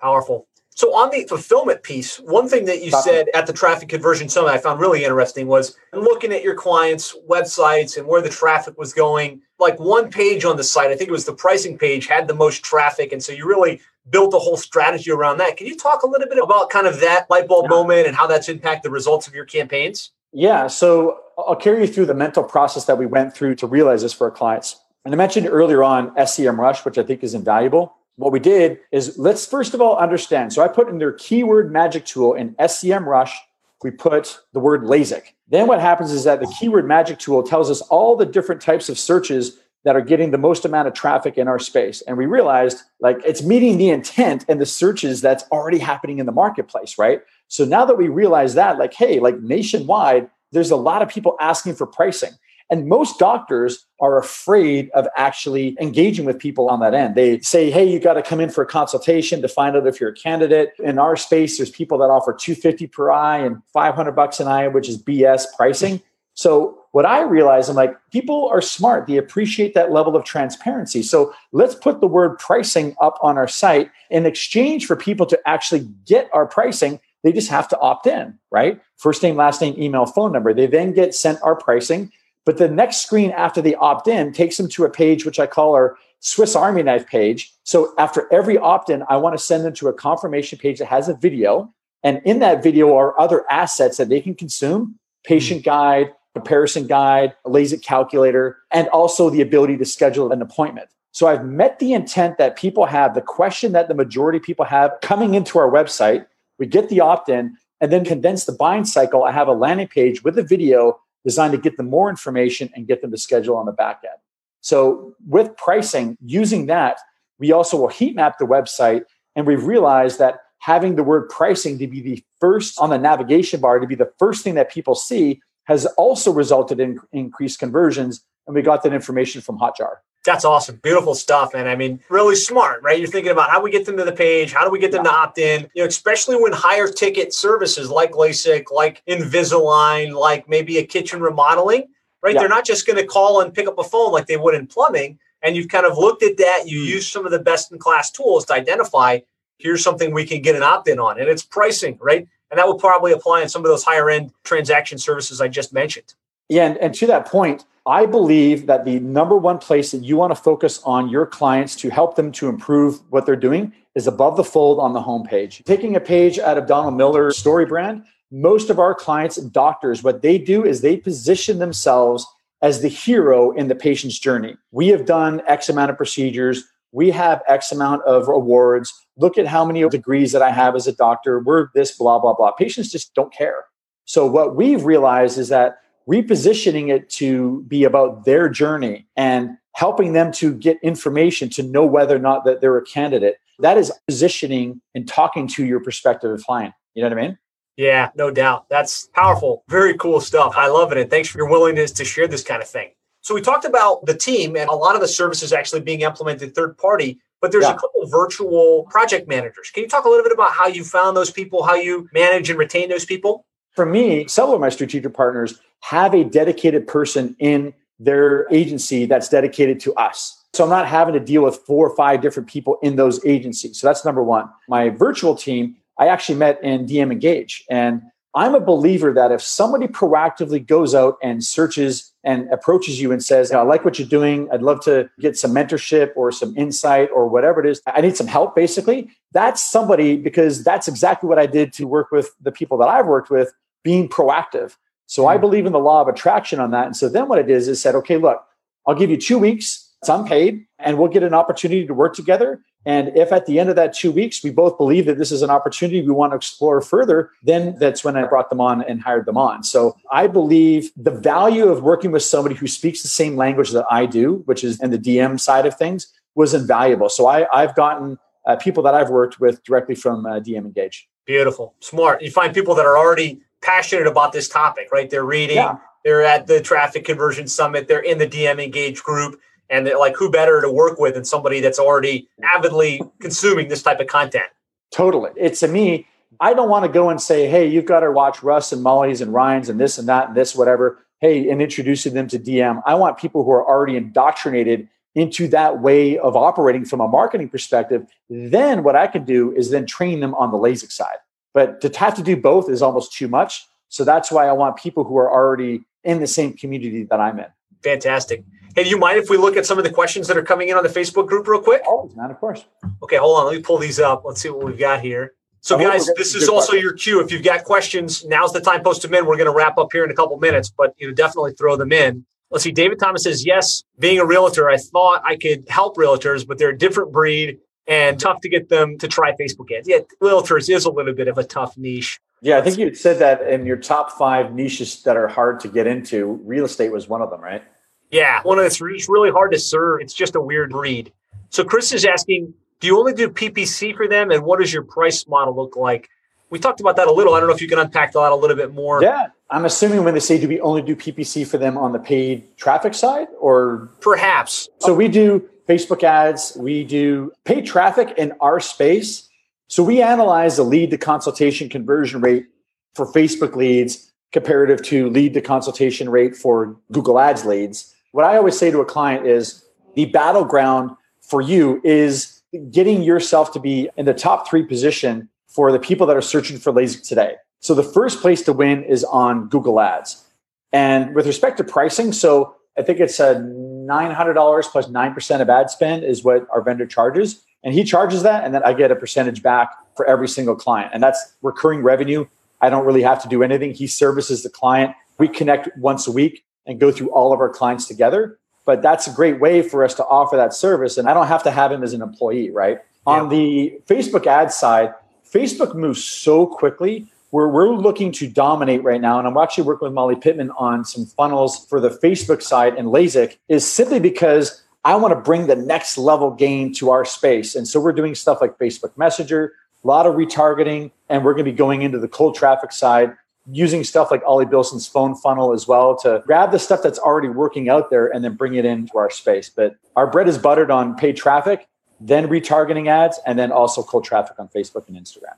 [0.00, 0.46] Powerful.
[0.76, 4.50] So on the fulfillment piece, one thing that you said at the traffic conversion summit
[4.50, 8.92] I found really interesting was looking at your clients' websites and where the traffic was
[8.92, 9.40] going.
[9.60, 12.34] Like one page on the site, I think it was the pricing page, had the
[12.34, 15.56] most traffic, and so you really built a whole strategy around that.
[15.56, 17.76] Can you talk a little bit about kind of that light bulb yeah.
[17.76, 20.10] moment and how that's impacted the results of your campaigns?
[20.34, 24.02] Yeah, so I'll carry you through the mental process that we went through to realize
[24.02, 24.80] this for our clients.
[25.04, 28.80] And I mentioned earlier on SEM Rush, which I think is invaluable what we did
[28.92, 30.52] is let's first of all understand.
[30.52, 33.36] So I put in their keyword magic tool in SEM Rush,
[33.82, 35.34] we put the word LASIK.
[35.48, 38.88] Then what happens is that the keyword magic tool tells us all the different types
[38.88, 42.00] of searches that are getting the most amount of traffic in our space.
[42.02, 46.24] And we realized like it's meeting the intent and the searches that's already happening in
[46.24, 47.20] the marketplace, right?
[47.54, 51.36] So now that we realize that, like, hey, like nationwide, there's a lot of people
[51.40, 52.32] asking for pricing.
[52.68, 57.14] And most doctors are afraid of actually engaging with people on that end.
[57.14, 60.00] They say, hey, you got to come in for a consultation to find out if
[60.00, 60.72] you're a candidate.
[60.80, 64.66] In our space, there's people that offer 250 per eye and 500 bucks an eye,
[64.66, 66.02] which is BS pricing.
[66.32, 69.06] So what I realize, I'm like, people are smart.
[69.06, 71.04] They appreciate that level of transparency.
[71.04, 75.40] So let's put the word pricing up on our site in exchange for people to
[75.46, 76.98] actually get our pricing.
[77.24, 78.80] They just have to opt in, right?
[78.98, 80.54] First name, last name, email, phone number.
[80.54, 82.12] They then get sent our pricing.
[82.44, 85.46] But the next screen after they opt in takes them to a page which I
[85.46, 87.52] call our Swiss Army knife page.
[87.64, 90.86] So after every opt in, I want to send them to a confirmation page that
[90.86, 91.72] has a video.
[92.02, 95.70] And in that video are other assets that they can consume patient mm-hmm.
[95.70, 100.88] guide, comparison guide, a LASIK calculator, and also the ability to schedule an appointment.
[101.12, 104.64] So I've met the intent that people have, the question that the majority of people
[104.64, 106.26] have coming into our website.
[106.58, 109.24] We get the opt in and then condense the buying cycle.
[109.24, 112.86] I have a landing page with a video designed to get them more information and
[112.86, 114.18] get them to schedule on the back end.
[114.60, 116.98] So with pricing, using that,
[117.38, 119.02] we also will heat map the website.
[119.36, 123.60] And we've realized that having the word pricing to be the first on the navigation
[123.60, 128.24] bar, to be the first thing that people see, has also resulted in increased conversions.
[128.46, 129.96] And we got that information from Hotjar.
[130.24, 130.76] That's awesome.
[130.82, 131.54] Beautiful stuff.
[131.54, 132.98] And I mean, really smart, right?
[132.98, 135.04] You're thinking about how we get them to the page, how do we get them
[135.04, 135.10] yeah.
[135.10, 140.48] to opt in, you know, especially when higher ticket services like LASIK, like Invisalign, like
[140.48, 141.88] maybe a kitchen remodeling,
[142.22, 142.34] right?
[142.34, 142.40] Yeah.
[142.40, 144.66] They're not just going to call and pick up a phone like they would in
[144.66, 145.18] plumbing.
[145.42, 146.62] And you've kind of looked at that.
[146.66, 146.86] You mm.
[146.86, 149.20] use some of the best in class tools to identify
[149.58, 151.20] here's something we can get an opt in on.
[151.20, 152.26] And it's pricing, right?
[152.50, 155.72] And that will probably apply in some of those higher end transaction services I just
[155.72, 156.14] mentioned.
[156.48, 156.66] Yeah.
[156.66, 160.30] And, and to that point, I believe that the number one place that you want
[160.30, 164.36] to focus on your clients to help them to improve what they're doing is above
[164.36, 165.62] the fold on the homepage.
[165.64, 170.22] Taking a page out of Donald Miller's StoryBrand, most of our clients and doctors, what
[170.22, 172.26] they do is they position themselves
[172.62, 174.56] as the hero in the patient's journey.
[174.72, 176.64] We have done X amount of procedures.
[176.92, 178.92] We have X amount of awards.
[179.18, 181.40] Look at how many degrees that I have as a doctor.
[181.40, 182.52] We're this, blah, blah, blah.
[182.52, 183.66] Patients just don't care.
[184.06, 185.76] So, what we've realized is that
[186.08, 191.84] repositioning it to be about their journey and helping them to get information to know
[191.84, 193.36] whether or not that they're a candidate.
[193.58, 196.74] That is positioning and talking to your prospective client.
[196.94, 197.38] You know what i mean?
[197.76, 198.68] Yeah no doubt.
[198.68, 199.64] That's powerful.
[199.68, 200.54] Very cool stuff.
[200.56, 200.98] I love it.
[200.98, 202.90] And thanks for your willingness to share this kind of thing.
[203.20, 206.54] So we talked about the team and a lot of the services actually being implemented
[206.54, 207.74] third party but there's yeah.
[207.74, 209.70] a couple virtual project managers.
[209.70, 212.48] Can you talk a little bit about how you found those people how you manage
[212.48, 217.36] and retain those people for me, several of my strategic partners have a dedicated person
[217.38, 220.44] in their agency that's dedicated to us.
[220.54, 223.78] So I'm not having to deal with four or five different people in those agencies.
[223.80, 224.48] So that's number one.
[224.68, 227.64] My virtual team, I actually met in DM Engage.
[227.68, 228.02] And
[228.36, 233.22] I'm a believer that if somebody proactively goes out and searches and approaches you and
[233.22, 234.48] says, I like what you're doing.
[234.52, 237.80] I'd love to get some mentorship or some insight or whatever it is.
[237.86, 239.10] I need some help, basically.
[239.32, 243.06] That's somebody because that's exactly what I did to work with the people that I've
[243.06, 243.52] worked with
[243.84, 244.76] being proactive.
[245.06, 245.42] So I hmm.
[245.42, 246.86] believe in the law of attraction on that.
[246.86, 248.44] And so then what it is is said, okay, look,
[248.86, 252.60] I'll give you two weeks, it's unpaid, and we'll get an opportunity to work together.
[252.86, 255.40] And if at the end of that two weeks, we both believe that this is
[255.40, 259.00] an opportunity we want to explore further, then that's when I brought them on and
[259.00, 259.62] hired them on.
[259.62, 263.86] So I believe the value of working with somebody who speaks the same language that
[263.90, 267.08] I do, which is in the DM side of things, was invaluable.
[267.08, 270.66] So I, I, have gotten uh, people that I've worked with directly from uh, DM
[270.66, 271.08] Engage.
[271.26, 272.20] Beautiful, smart.
[272.20, 275.08] You find people that are already passionate about this topic, right?
[275.08, 275.78] They're reading, yeah.
[276.04, 280.16] they're at the Traffic Conversion Summit, they're in the DM Engage group, and they're like,
[280.16, 284.46] who better to work with than somebody that's already avidly consuming this type of content?
[284.92, 285.30] Totally.
[285.36, 286.06] It's to me,
[286.40, 289.20] I don't want to go and say, hey, you've got to watch Russ and Molly's
[289.20, 290.98] and Ryan's and this and that and this, whatever.
[291.20, 292.82] Hey, and introducing them to DM.
[292.84, 297.48] I want people who are already indoctrinated into that way of operating from a marketing
[297.48, 298.06] perspective.
[298.28, 301.16] Then what I can do is then train them on the LASIK side.
[301.54, 303.66] But to have to do both is almost too much.
[303.88, 307.38] So that's why I want people who are already in the same community that I'm
[307.38, 307.46] in.
[307.82, 308.44] Fantastic.
[308.74, 310.68] Hey, do you mind if we look at some of the questions that are coming
[310.68, 311.82] in on the Facebook group real quick?
[311.86, 312.64] Always, man, of course.
[313.04, 313.46] Okay, hold on.
[313.46, 314.24] Let me pull these up.
[314.24, 315.34] Let's see what we've got here.
[315.60, 317.22] So, guys, this is also your cue.
[317.22, 318.82] If you've got questions, now's the time.
[318.82, 319.24] Post them in.
[319.24, 321.76] We're going to wrap up here in a couple minutes, but you know, definitely throw
[321.76, 322.26] them in.
[322.50, 322.72] Let's see.
[322.72, 326.70] David Thomas says, "Yes, being a realtor, I thought I could help realtors, but they're
[326.70, 329.88] a different breed and tough to get them to try Facebook ads.
[329.88, 332.20] Yeah, realtors is a little bit of a tough niche.
[332.40, 335.68] Yeah, I think you said that in your top five niches that are hard to
[335.68, 337.62] get into, real estate was one of them, right?
[338.10, 340.00] Yeah, one of it's really hard to serve.
[340.00, 341.12] It's just a weird breed.
[341.50, 344.82] So Chris is asking, do you only do PPC for them, and what does your
[344.82, 346.08] price model look like?
[346.50, 347.34] We talked about that a little.
[347.34, 349.02] I don't know if you can unpack that a little bit more.
[349.02, 349.28] Yeah.
[349.50, 352.56] I'm assuming when they say, do we only do PPC for them on the paid
[352.56, 353.90] traffic side or?
[354.00, 354.68] Perhaps.
[354.80, 359.28] So we do Facebook ads, we do paid traffic in our space.
[359.68, 362.46] So we analyze the lead to consultation conversion rate
[362.94, 367.94] for Facebook leads comparative to lead to consultation rate for Google Ads leads.
[368.10, 370.90] What I always say to a client is the battleground
[371.22, 376.06] for you is getting yourself to be in the top three position for the people
[376.08, 377.36] that are searching for LASIK today.
[377.60, 380.24] So the first place to win is on Google Ads.
[380.72, 383.38] And with respect to pricing, so I think it's a
[383.86, 387.42] $900 plus 9% of ad spend is what our vendor charges.
[387.62, 388.44] And he charges that.
[388.44, 390.90] And then I get a percentage back for every single client.
[390.92, 392.26] And that's recurring revenue.
[392.60, 393.72] I don't really have to do anything.
[393.72, 394.94] He services the client.
[395.18, 398.38] We connect once a week and go through all of our clients together.
[398.66, 400.96] But that's a great way for us to offer that service.
[400.96, 402.78] And I don't have to have him as an employee, right?
[403.06, 403.12] Yeah.
[403.12, 404.94] On the Facebook ad side,
[405.30, 409.18] Facebook moves so quickly where we're looking to dominate right now.
[409.18, 412.86] And I'm actually working with Molly Pittman on some funnels for the Facebook side and
[412.90, 417.56] LASIK is simply because I want to bring the next level game to our space.
[417.56, 421.44] And so we're doing stuff like Facebook Messenger, a lot of retargeting, and we're going
[421.44, 423.16] to be going into the cold traffic side
[423.50, 427.30] using stuff like Ollie Bilson's phone funnel as well to grab the stuff that's already
[427.30, 429.48] working out there and then bring it into our space.
[429.48, 431.66] But our bread is buttered on paid traffic,
[431.98, 435.34] then retargeting ads, and then also cold traffic on Facebook and Instagram.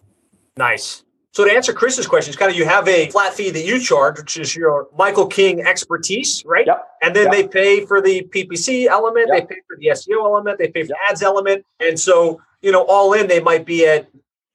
[0.59, 1.06] Nice.
[1.37, 3.79] So to answer Chris's question, it's kind of you have a flat fee that you
[3.79, 6.67] charge, which is your Michael King expertise, right?
[6.67, 6.89] Yep.
[7.03, 7.33] And then yep.
[7.33, 9.47] they pay for the PPC element, yep.
[9.47, 11.67] they pay for the SEO element, they pay for ads element.
[11.79, 14.09] And so, you know, all in, they might be at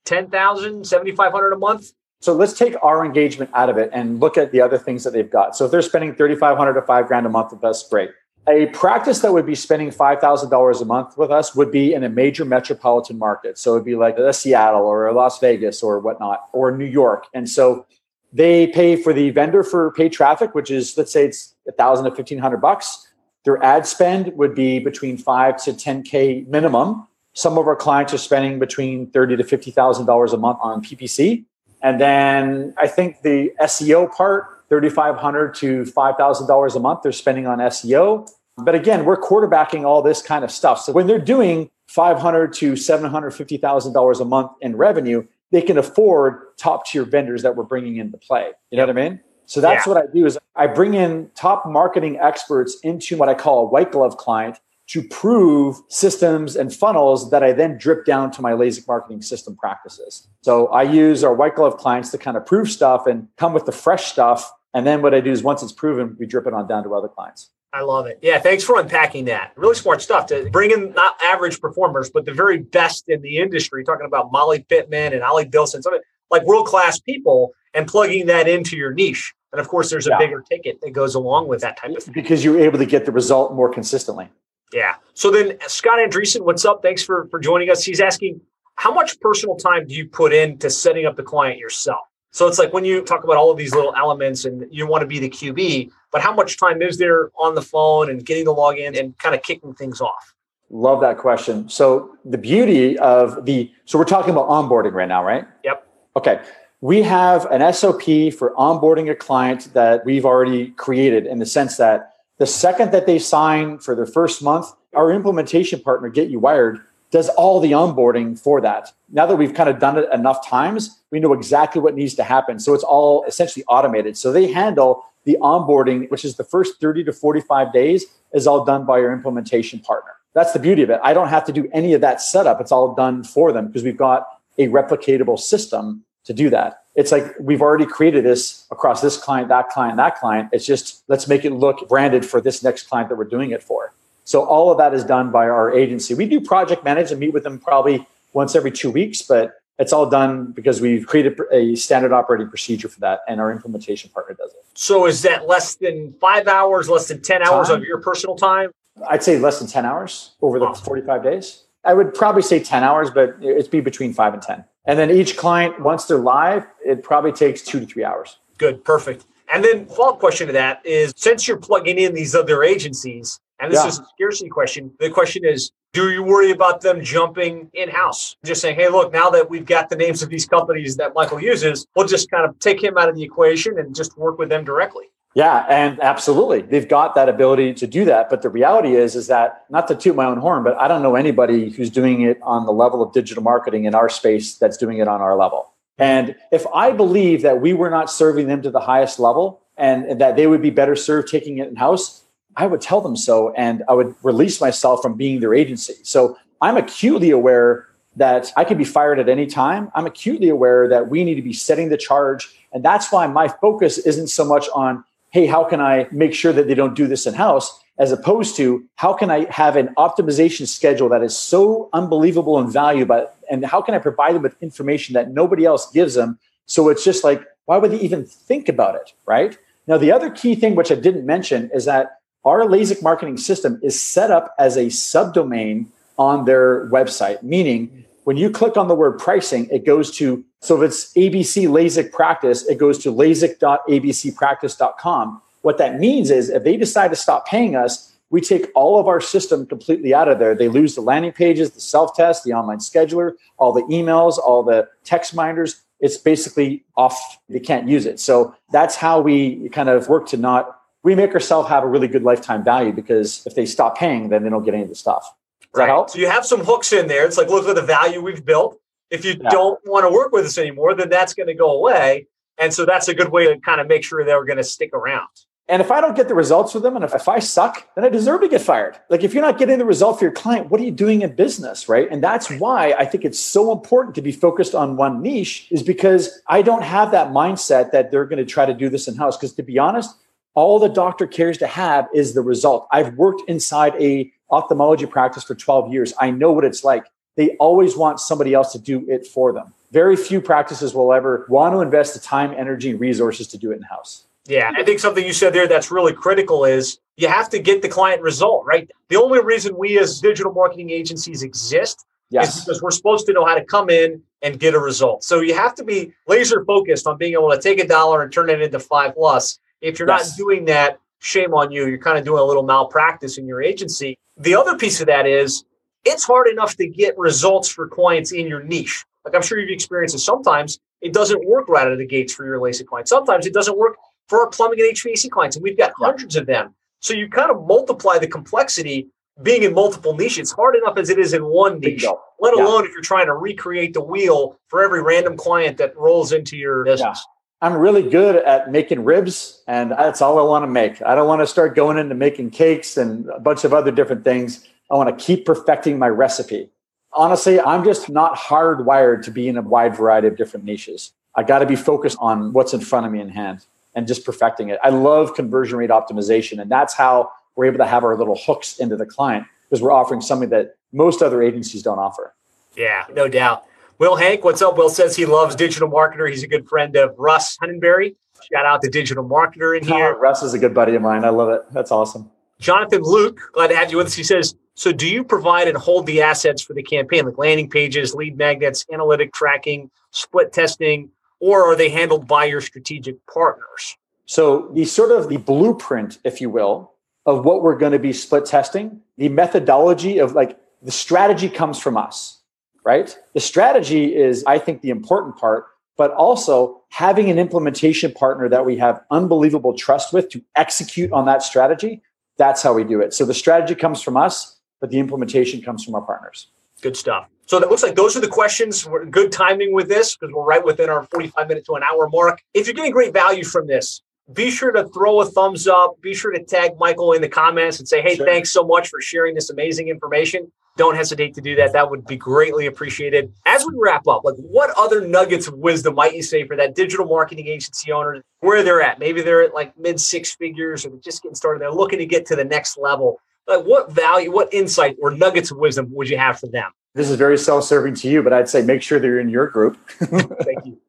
[0.06, 1.92] 10,000, 7,500 a month.
[2.20, 5.14] So let's take our engagement out of it and look at the other things that
[5.14, 5.56] they've got.
[5.56, 8.10] So if they're spending 3,500 to five grand a month with us, great.
[8.48, 12.10] A practice that would be spending $5,000 a month with us would be in a
[12.10, 13.58] major metropolitan market.
[13.58, 17.28] So it'd be like a Seattle or a Las Vegas or whatnot, or New York.
[17.36, 17.86] And so
[18.34, 22.06] they pay for the vendor for paid traffic, which is, let's say it's a thousand
[22.06, 23.08] to 1500 bucks.
[23.44, 27.08] Their ad spend would be between five to 10K minimum.
[27.34, 31.46] Some of our clients are spending between 30 to $50,000 a month on PPC.
[31.84, 37.58] And then I think the SEO part, 3,500 to $5,000 a month they're spending on
[37.58, 38.26] SEO.
[38.58, 40.80] But again, we're quarterbacking all this kind of stuff.
[40.80, 46.86] So when they're doing 500 to $750,000 a month in revenue, they can afford top
[46.86, 48.52] tier vendors that we're bringing into play.
[48.70, 49.20] You know what I mean?
[49.46, 49.94] So that's yeah.
[49.94, 53.70] what I do is I bring in top marketing experts into what I call a
[53.70, 54.58] white glove client
[54.88, 59.56] to prove systems and funnels that I then drip down to my LASIK marketing system
[59.56, 60.28] practices.
[60.42, 63.66] So I use our white glove clients to kind of prove stuff and come with
[63.66, 64.52] the fresh stuff.
[64.74, 66.96] And then what I do is once it's proven, we drip it on down to
[66.96, 67.50] other clients.
[67.74, 68.20] I love it.
[68.22, 69.54] Yeah, thanks for unpacking that.
[69.56, 73.38] Really smart stuff to bring in not average performers, but the very best in the
[73.38, 73.84] industry.
[73.84, 75.94] Talking about Molly Pittman and Ollie Bilson, some
[76.30, 79.34] like world class people, and plugging that into your niche.
[79.54, 80.18] And of course, there's a yeah.
[80.18, 82.14] bigger ticket that goes along with that type of thing.
[82.14, 84.30] Because you're able to get the result more consistently.
[84.74, 84.96] Yeah.
[85.14, 86.82] So then Scott Andreessen, what's up?
[86.82, 87.84] Thanks for, for joining us.
[87.84, 88.42] He's asking,
[88.76, 92.06] how much personal time do you put into setting up the client yourself?
[92.32, 95.02] So it's like when you talk about all of these little elements and you want
[95.02, 98.46] to be the QB, but how much time is there on the phone and getting
[98.46, 100.34] the login and kind of kicking things off?
[100.70, 101.68] Love that question.
[101.68, 105.46] So the beauty of the so we're talking about onboarding right now, right?
[105.66, 105.88] Yep.
[106.16, 106.42] Okay.
[106.80, 108.04] We have an SOP
[108.34, 113.06] for onboarding a client that we've already created in the sense that the second that
[113.06, 116.80] they sign for their first month, our implementation partner, Get You Wired,
[117.12, 118.92] does all the onboarding for that.
[119.10, 122.24] Now that we've kind of done it enough times, we know exactly what needs to
[122.24, 122.60] happen.
[122.60, 124.18] So it's all essentially automated.
[124.18, 128.66] So they handle the onboarding, which is the first 30 to 45 days, is all
[128.66, 130.12] done by our implementation partner.
[130.34, 131.00] That's the beauty of it.
[131.04, 132.62] I don't have to do any of that setup.
[132.62, 134.26] It's all done for them because we've got
[134.58, 139.48] a replicatable system to do that it's like we've already created this across this client,
[139.50, 140.50] that client, that client.
[140.52, 143.64] It's just let's make it look branded for this next client that we're doing it
[143.64, 143.94] for.
[144.24, 146.14] So all of that is done by our agency.
[146.14, 149.92] We do project manage and meet with them probably once every two weeks, but it's
[149.92, 154.36] all done because we've created a standard operating procedure for that, and our implementation partner
[154.36, 154.64] does it.
[154.76, 157.78] So is that less than five hours, less than ten hours time?
[157.78, 158.72] of your personal time?
[159.10, 160.86] I'd say less than ten hours over the awesome.
[160.86, 161.64] forty-five days.
[161.84, 164.64] I would probably say ten hours, but it'd be between five and ten.
[164.86, 168.38] And then each client, once they're live, it probably takes two to three hours.
[168.60, 169.26] Good, perfect.
[169.52, 173.72] And then follow-up question to that is since you're plugging in these other agencies, and
[173.72, 173.88] this yeah.
[173.88, 178.36] is a scarcity question, the question is, do you worry about them jumping in-house?
[178.44, 181.42] Just saying, hey, look, now that we've got the names of these companies that Michael
[181.42, 184.50] uses, we'll just kind of take him out of the equation and just work with
[184.50, 185.06] them directly.
[185.34, 186.62] Yeah, and absolutely.
[186.62, 188.30] They've got that ability to do that.
[188.30, 191.02] But the reality is, is that not to toot my own horn, but I don't
[191.02, 194.76] know anybody who's doing it on the level of digital marketing in our space that's
[194.76, 195.70] doing it on our level.
[195.98, 200.06] And if I believe that we were not serving them to the highest level and,
[200.06, 202.24] and that they would be better served taking it in house,
[202.58, 205.96] I would tell them so and I would release myself from being their agency.
[206.04, 209.90] So I'm acutely aware that I could be fired at any time.
[209.96, 212.54] I'm acutely aware that we need to be setting the charge.
[212.74, 216.52] And that's why my focus isn't so much on, hey, how can I make sure
[216.52, 217.80] that they don't do this in house?
[217.98, 222.70] As opposed to how can I have an optimization schedule that is so unbelievable in
[222.70, 226.40] value, but and how can I provide them with information that nobody else gives them?
[226.66, 229.14] So it's just like, why would they even think about it?
[229.26, 229.58] Right.
[229.88, 233.80] Now, the other key thing, which I didn't mention, is that our LASIK marketing system
[233.84, 235.86] is set up as a subdomain
[236.18, 240.82] on their website, meaning when you click on the word pricing, it goes to, so
[240.82, 245.42] if it's ABC LASIK practice, it goes to lasik.abcpractice.com.
[245.62, 249.08] What that means is if they decide to stop paying us, we take all of
[249.08, 250.54] our system completely out of there.
[250.56, 254.64] They lose the landing pages, the self test, the online scheduler, all the emails, all
[254.64, 255.82] the text minders.
[256.00, 257.40] It's basically off.
[257.50, 258.20] They can't use it.
[258.20, 262.08] So that's how we kind of work to not, we make ourselves have a really
[262.08, 264.96] good lifetime value because if they stop paying, then they don't get any of the
[264.96, 265.34] stuff.
[265.62, 265.86] Does right.
[265.86, 266.10] that help?
[266.10, 267.26] So you have some hooks in there.
[267.26, 268.80] It's like, look at the value we've built.
[269.10, 269.50] If you yeah.
[269.50, 272.28] don't want to work with us anymore, then that's going to go away.
[272.58, 274.94] And so that's a good way to kind of make sure they're going to stick
[274.94, 275.28] around.
[275.68, 278.04] And if I don't get the results for them, and if, if I suck, then
[278.04, 279.00] I deserve to get fired.
[279.10, 281.34] Like if you're not getting the result for your client, what are you doing in
[281.34, 282.10] business, right?
[282.12, 285.82] And that's why I think it's so important to be focused on one niche, is
[285.82, 289.16] because I don't have that mindset that they're going to try to do this in
[289.16, 289.38] house.
[289.38, 290.14] Because to be honest,
[290.54, 292.88] all the doctor cares to have is the result.
[292.92, 296.14] I've worked inside a ophthalmology practice for 12 years.
[296.20, 297.06] I know what it's like.
[297.38, 299.74] They always want somebody else to do it for them.
[299.92, 303.72] Very few practices will ever want to invest the time, energy, and resources to do
[303.72, 304.26] it in house.
[304.48, 307.82] Yeah, I think something you said there that's really critical is you have to get
[307.82, 308.90] the client result, right?
[309.10, 312.58] The only reason we as digital marketing agencies exist yes.
[312.58, 315.24] is because we're supposed to know how to come in and get a result.
[315.24, 318.34] So you have to be laser focused on being able to take a dollar and
[318.34, 319.60] turn it into five plus.
[319.82, 320.30] If you're yes.
[320.30, 321.88] not doing that, shame on you.
[321.88, 324.18] You're kind of doing a little malpractice in your agency.
[324.38, 325.64] The other piece of that is
[326.06, 329.06] it's hard enough to get results for clients in your niche.
[329.26, 330.20] Like I'm sure you've experienced it.
[330.20, 333.10] Sometimes it doesn't work right out of the gates for your LASIK clients.
[333.10, 336.46] Sometimes it doesn't work for our plumbing and HVAC clients, and we've got hundreds of
[336.46, 336.74] them.
[337.00, 339.10] So you kind of multiply the complexity
[339.42, 340.38] being in multiple niches.
[340.38, 342.06] It's hard enough as it is in one niche,
[342.40, 342.90] let alone yeah.
[342.90, 346.84] if you're trying to recreate the wheel for every random client that rolls into your
[346.84, 347.26] business.
[347.62, 351.00] I'm really good at making ribs, and that's all I want to make.
[351.04, 354.24] I don't want to start going into making cakes and a bunch of other different
[354.24, 354.68] things.
[354.90, 356.70] I want to keep perfecting my recipe.
[357.14, 361.12] Honestly, I'm just not hardwired to be in a wide variety of different niches.
[361.36, 364.26] I got to be focused on what's in front of me in hand and just
[364.26, 364.80] perfecting it.
[364.84, 368.80] I love conversion rate optimization, and that's how we're able to have our little hooks
[368.80, 372.34] into the client because we're offering something that most other agencies don't offer.
[372.76, 373.66] Yeah, no doubt.
[374.02, 374.80] Will Hank, what's up?
[374.80, 376.28] Will says he loves digital marketer.
[376.28, 378.16] He's a good friend of Russ Henneberry.
[378.52, 380.16] Shout out to digital marketer in here.
[380.16, 381.24] Oh, Russ is a good buddy of mine.
[381.24, 381.62] I love it.
[381.72, 382.32] That's awesome.
[382.60, 384.16] Jonathan Luke, glad to have you with us.
[384.16, 387.70] He says, so do you provide and hold the assets for the campaign, like landing
[387.70, 393.98] pages, lead magnets, analytic tracking, split testing, or are they handled by your strategic partners?
[394.26, 396.94] So the sort of the blueprint, if you will,
[397.28, 401.78] of what we're going to be split testing, the methodology of like the strategy comes
[401.78, 402.40] from us,
[402.84, 403.18] right?
[403.34, 405.66] The strategy is, I think, the important part,
[405.98, 411.26] but also having an implementation partner that we have unbelievable trust with to execute on
[411.26, 412.02] that strategy.
[412.38, 413.14] That's how we do it.
[413.14, 416.48] So the strategy comes from us, but the implementation comes from our partners.
[416.82, 417.28] Good stuff.
[417.46, 418.86] So that looks like those are the questions.
[418.86, 422.10] We're good timing with this because we're right within our 45 minute to an hour
[422.10, 422.42] mark.
[422.54, 424.02] If you're getting great value from this,
[424.34, 426.02] be sure to throw a thumbs up.
[426.02, 428.26] Be sure to tag Michael in the comments and say, hey, sure.
[428.26, 430.52] thanks so much for sharing this amazing information.
[430.78, 431.74] Don't hesitate to do that.
[431.74, 433.34] That would be greatly appreciated.
[433.46, 436.76] As we wrap up, like what other nuggets of wisdom might you say for that
[436.76, 439.00] digital marketing agency owner where they're at?
[439.00, 441.62] Maybe they're at like mid six figures or just getting started.
[441.62, 443.20] They're looking to get to the next level.
[443.48, 446.72] Like what value, what insight or nuggets of wisdom would you have for them?
[446.94, 449.78] this is very self-serving to you, but I'd say make sure they're in your group.
[450.00, 450.78] Thank you.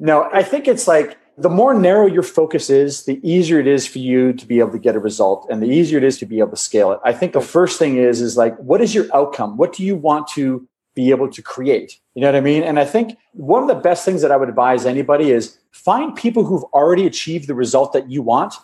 [0.00, 3.86] No, I think it's like the more narrow your focus is, the easier it is
[3.86, 6.26] for you to be able to get a result and the easier it is to
[6.26, 7.00] be able to scale it.
[7.04, 9.56] I think the first thing is is like what is your outcome?
[9.56, 11.98] What do you want to be able to create?
[12.14, 12.62] You know what I mean?
[12.62, 16.14] And I think one of the best things that I would advise anybody is find
[16.14, 18.54] people who've already achieved the result that you want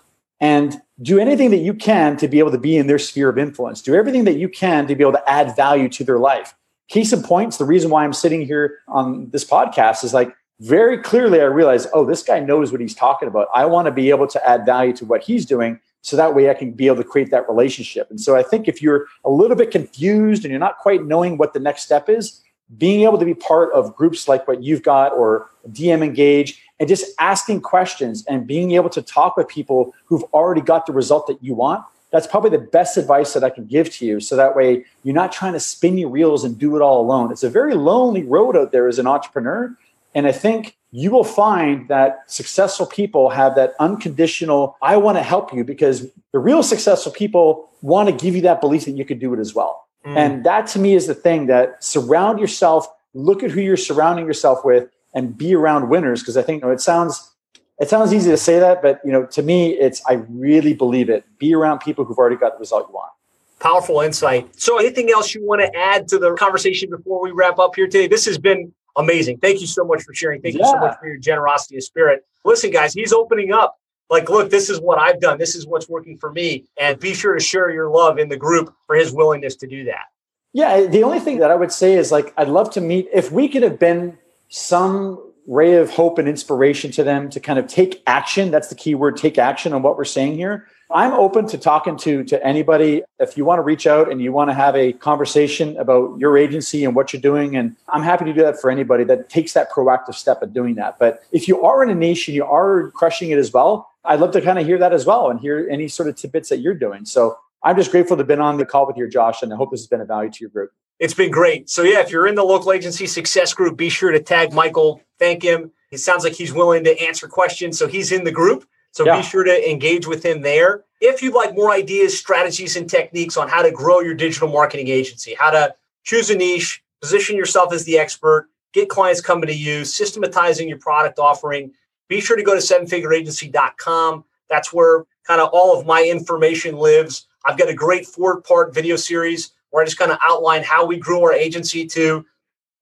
[0.41, 3.37] and do anything that you can to be able to be in their sphere of
[3.37, 3.83] influence.
[3.83, 6.55] Do everything that you can to be able to add value to their life
[6.91, 10.99] case in points, the reason why I'm sitting here on this podcast is like very
[10.99, 13.49] clearly I realize, oh, this guy knows what he's talking about.
[13.55, 16.49] I want to be able to add value to what he's doing so that way
[16.49, 18.11] I can be able to create that relationship.
[18.11, 21.37] And so I think if you're a little bit confused and you're not quite knowing
[21.37, 22.43] what the next step is,
[22.79, 26.89] being able to be part of groups like what you've got or DM Engage and
[26.89, 31.27] just asking questions and being able to talk with people who've already got the result
[31.27, 31.85] that you want.
[32.11, 34.21] That's probably the best advice that I can give to you.
[34.21, 37.31] So that way you're not trying to spin your reels and do it all alone.
[37.31, 39.77] It's a very lonely road out there as an entrepreneur.
[40.15, 45.23] And I think you will find that successful people have that unconditional, I want to
[45.23, 49.05] help you because the real successful people want to give you that belief that you
[49.05, 49.87] could do it as well.
[50.05, 50.17] Mm.
[50.17, 54.27] And that to me is the thing that surround yourself, look at who you're surrounding
[54.27, 56.23] yourself with and be around winners.
[56.23, 57.33] Cause I think you know, it sounds,
[57.79, 61.09] it sounds easy to say that, but you know, to me, it's, I really believe
[61.09, 61.25] it.
[61.39, 63.13] Be around people who've already got the result you want.
[63.61, 64.61] Powerful insight.
[64.61, 67.87] So anything else you want to add to the conversation before we wrap up here
[67.87, 68.07] today?
[68.09, 69.39] This has been amazing.
[69.39, 70.43] Thank you so much for sharing.
[70.43, 70.67] Thank yeah.
[70.67, 72.25] you so much for your generosity of spirit.
[72.45, 73.77] Listen, guys, he's opening up.
[74.09, 75.39] Like, look, this is what I've done.
[75.39, 76.65] This is what's working for me.
[76.79, 79.85] And be sure to share your love in the group for his willingness to do
[79.85, 80.07] that.
[80.53, 80.87] Yeah.
[80.87, 83.49] The only thing that I would say is like, I'd love to meet, if we
[83.49, 84.19] could have been
[84.49, 88.51] some ray of hope and inspiration to them to kind of take action.
[88.51, 90.67] That's the key word, take action on what we're saying here.
[90.93, 93.03] I'm open to talking to to anybody.
[93.21, 96.37] If you want to reach out and you want to have a conversation about your
[96.37, 99.53] agency and what you're doing, and I'm happy to do that for anybody that takes
[99.53, 100.99] that proactive step of doing that.
[100.99, 104.19] But if you are in a niche and you are crushing it as well, I'd
[104.19, 106.59] love to kind of hear that as well and hear any sort of tidbits that
[106.59, 107.05] you're doing.
[107.05, 109.57] So I'm just grateful to have been on the call with you, Josh, and I
[109.57, 110.73] hope this has been a value to your group.
[110.99, 111.71] It's been great.
[111.71, 115.01] So yeah, if you're in the local agency success group, be sure to tag Michael,
[115.19, 115.71] thank him.
[115.93, 117.79] It sounds like he's willing to answer questions.
[117.79, 118.67] So he's in the group.
[118.93, 119.17] So yeah.
[119.17, 120.85] be sure to engage with him there.
[121.01, 124.89] If you'd like more ideas, strategies, and techniques on how to grow your digital marketing
[124.89, 125.75] agency, how to
[126.05, 130.79] choose a niche, position yourself as the expert, get clients coming to you, systematizing your
[130.79, 131.73] product offering,
[132.09, 134.25] be sure to go to sevenfigureagency.com.
[134.49, 137.27] That's where kind of all of my information lives.
[137.47, 140.85] I've got a great four part video series where I just kind of outline how
[140.85, 142.27] we grew our agency to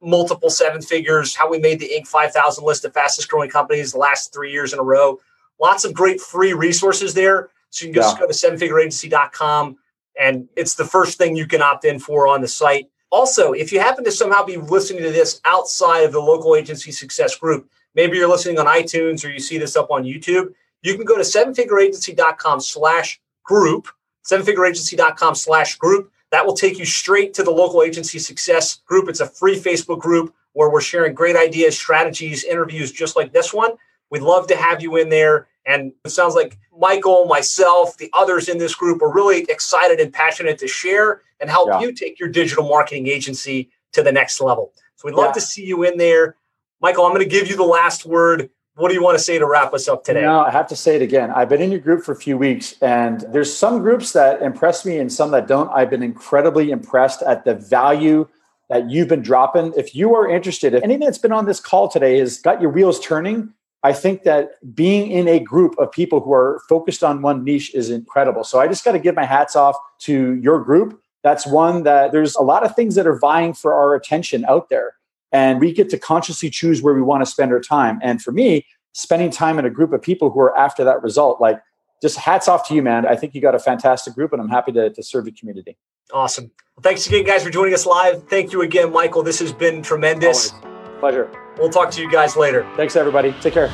[0.00, 2.06] multiple seven figures, how we made the Inc.
[2.06, 5.18] 5000 list of fastest growing companies the last three years in a row.
[5.60, 7.50] Lots of great free resources there.
[7.70, 8.20] So you can just yeah.
[8.20, 9.76] go to sevenfigureagency.com
[10.18, 12.90] and it's the first thing you can opt in for on the site.
[13.10, 16.92] Also, if you happen to somehow be listening to this outside of the local agency
[16.92, 20.52] success group, maybe you're listening on iTunes or you see this up on YouTube,
[20.82, 23.88] you can go to sevenfigureagency.com slash group,
[24.26, 26.10] sevenfigureagency.com slash group.
[26.30, 29.08] That will take you straight to the local agency success group.
[29.08, 33.54] It's a free Facebook group where we're sharing great ideas, strategies, interviews just like this
[33.54, 33.70] one.
[34.10, 35.48] We'd love to have you in there.
[35.66, 40.12] And it sounds like Michael, myself, the others in this group are really excited and
[40.12, 41.80] passionate to share and help yeah.
[41.80, 44.72] you take your digital marketing agency to the next level.
[44.96, 45.32] So we'd love yeah.
[45.32, 46.36] to see you in there.
[46.80, 48.50] Michael, I'm going to give you the last word.
[48.76, 50.22] What do you want to say to wrap us up today?
[50.22, 51.32] No, I have to say it again.
[51.32, 54.86] I've been in your group for a few weeks, and there's some groups that impress
[54.86, 55.68] me and some that don't.
[55.70, 58.28] I've been incredibly impressed at the value
[58.68, 59.72] that you've been dropping.
[59.76, 62.70] If you are interested, if anything that's been on this call today has got your
[62.70, 63.52] wheels turning,
[63.82, 67.74] I think that being in a group of people who are focused on one niche
[67.74, 68.42] is incredible.
[68.42, 71.00] So I just got to give my hats off to your group.
[71.22, 74.68] That's one that there's a lot of things that are vying for our attention out
[74.68, 74.94] there
[75.32, 77.98] and we get to consciously choose where we want to spend our time.
[78.02, 81.40] And for me, spending time in a group of people who are after that result,
[81.40, 81.60] like
[82.02, 83.06] just hats off to you, man.
[83.06, 85.76] I think you got a fantastic group, and I'm happy to, to serve the community.
[86.12, 86.50] Awesome.
[86.76, 88.24] Well, thanks again, guys, for joining us live.
[88.28, 89.22] Thank you again, Michael.
[89.22, 90.52] This has been tremendous.
[90.52, 90.77] Always.
[91.00, 91.30] Pleasure.
[91.58, 92.66] We'll talk to you guys later.
[92.76, 93.32] Thanks, everybody.
[93.40, 93.70] Take care.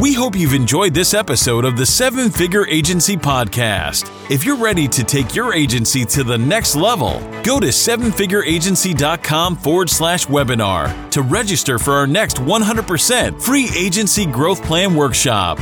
[0.00, 4.10] We hope you've enjoyed this episode of the Seven Figure Agency Podcast.
[4.30, 9.88] If you're ready to take your agency to the next level, go to sevenfigureagency.com forward
[9.88, 15.58] slash webinar to register for our next 100% free agency growth plan workshop.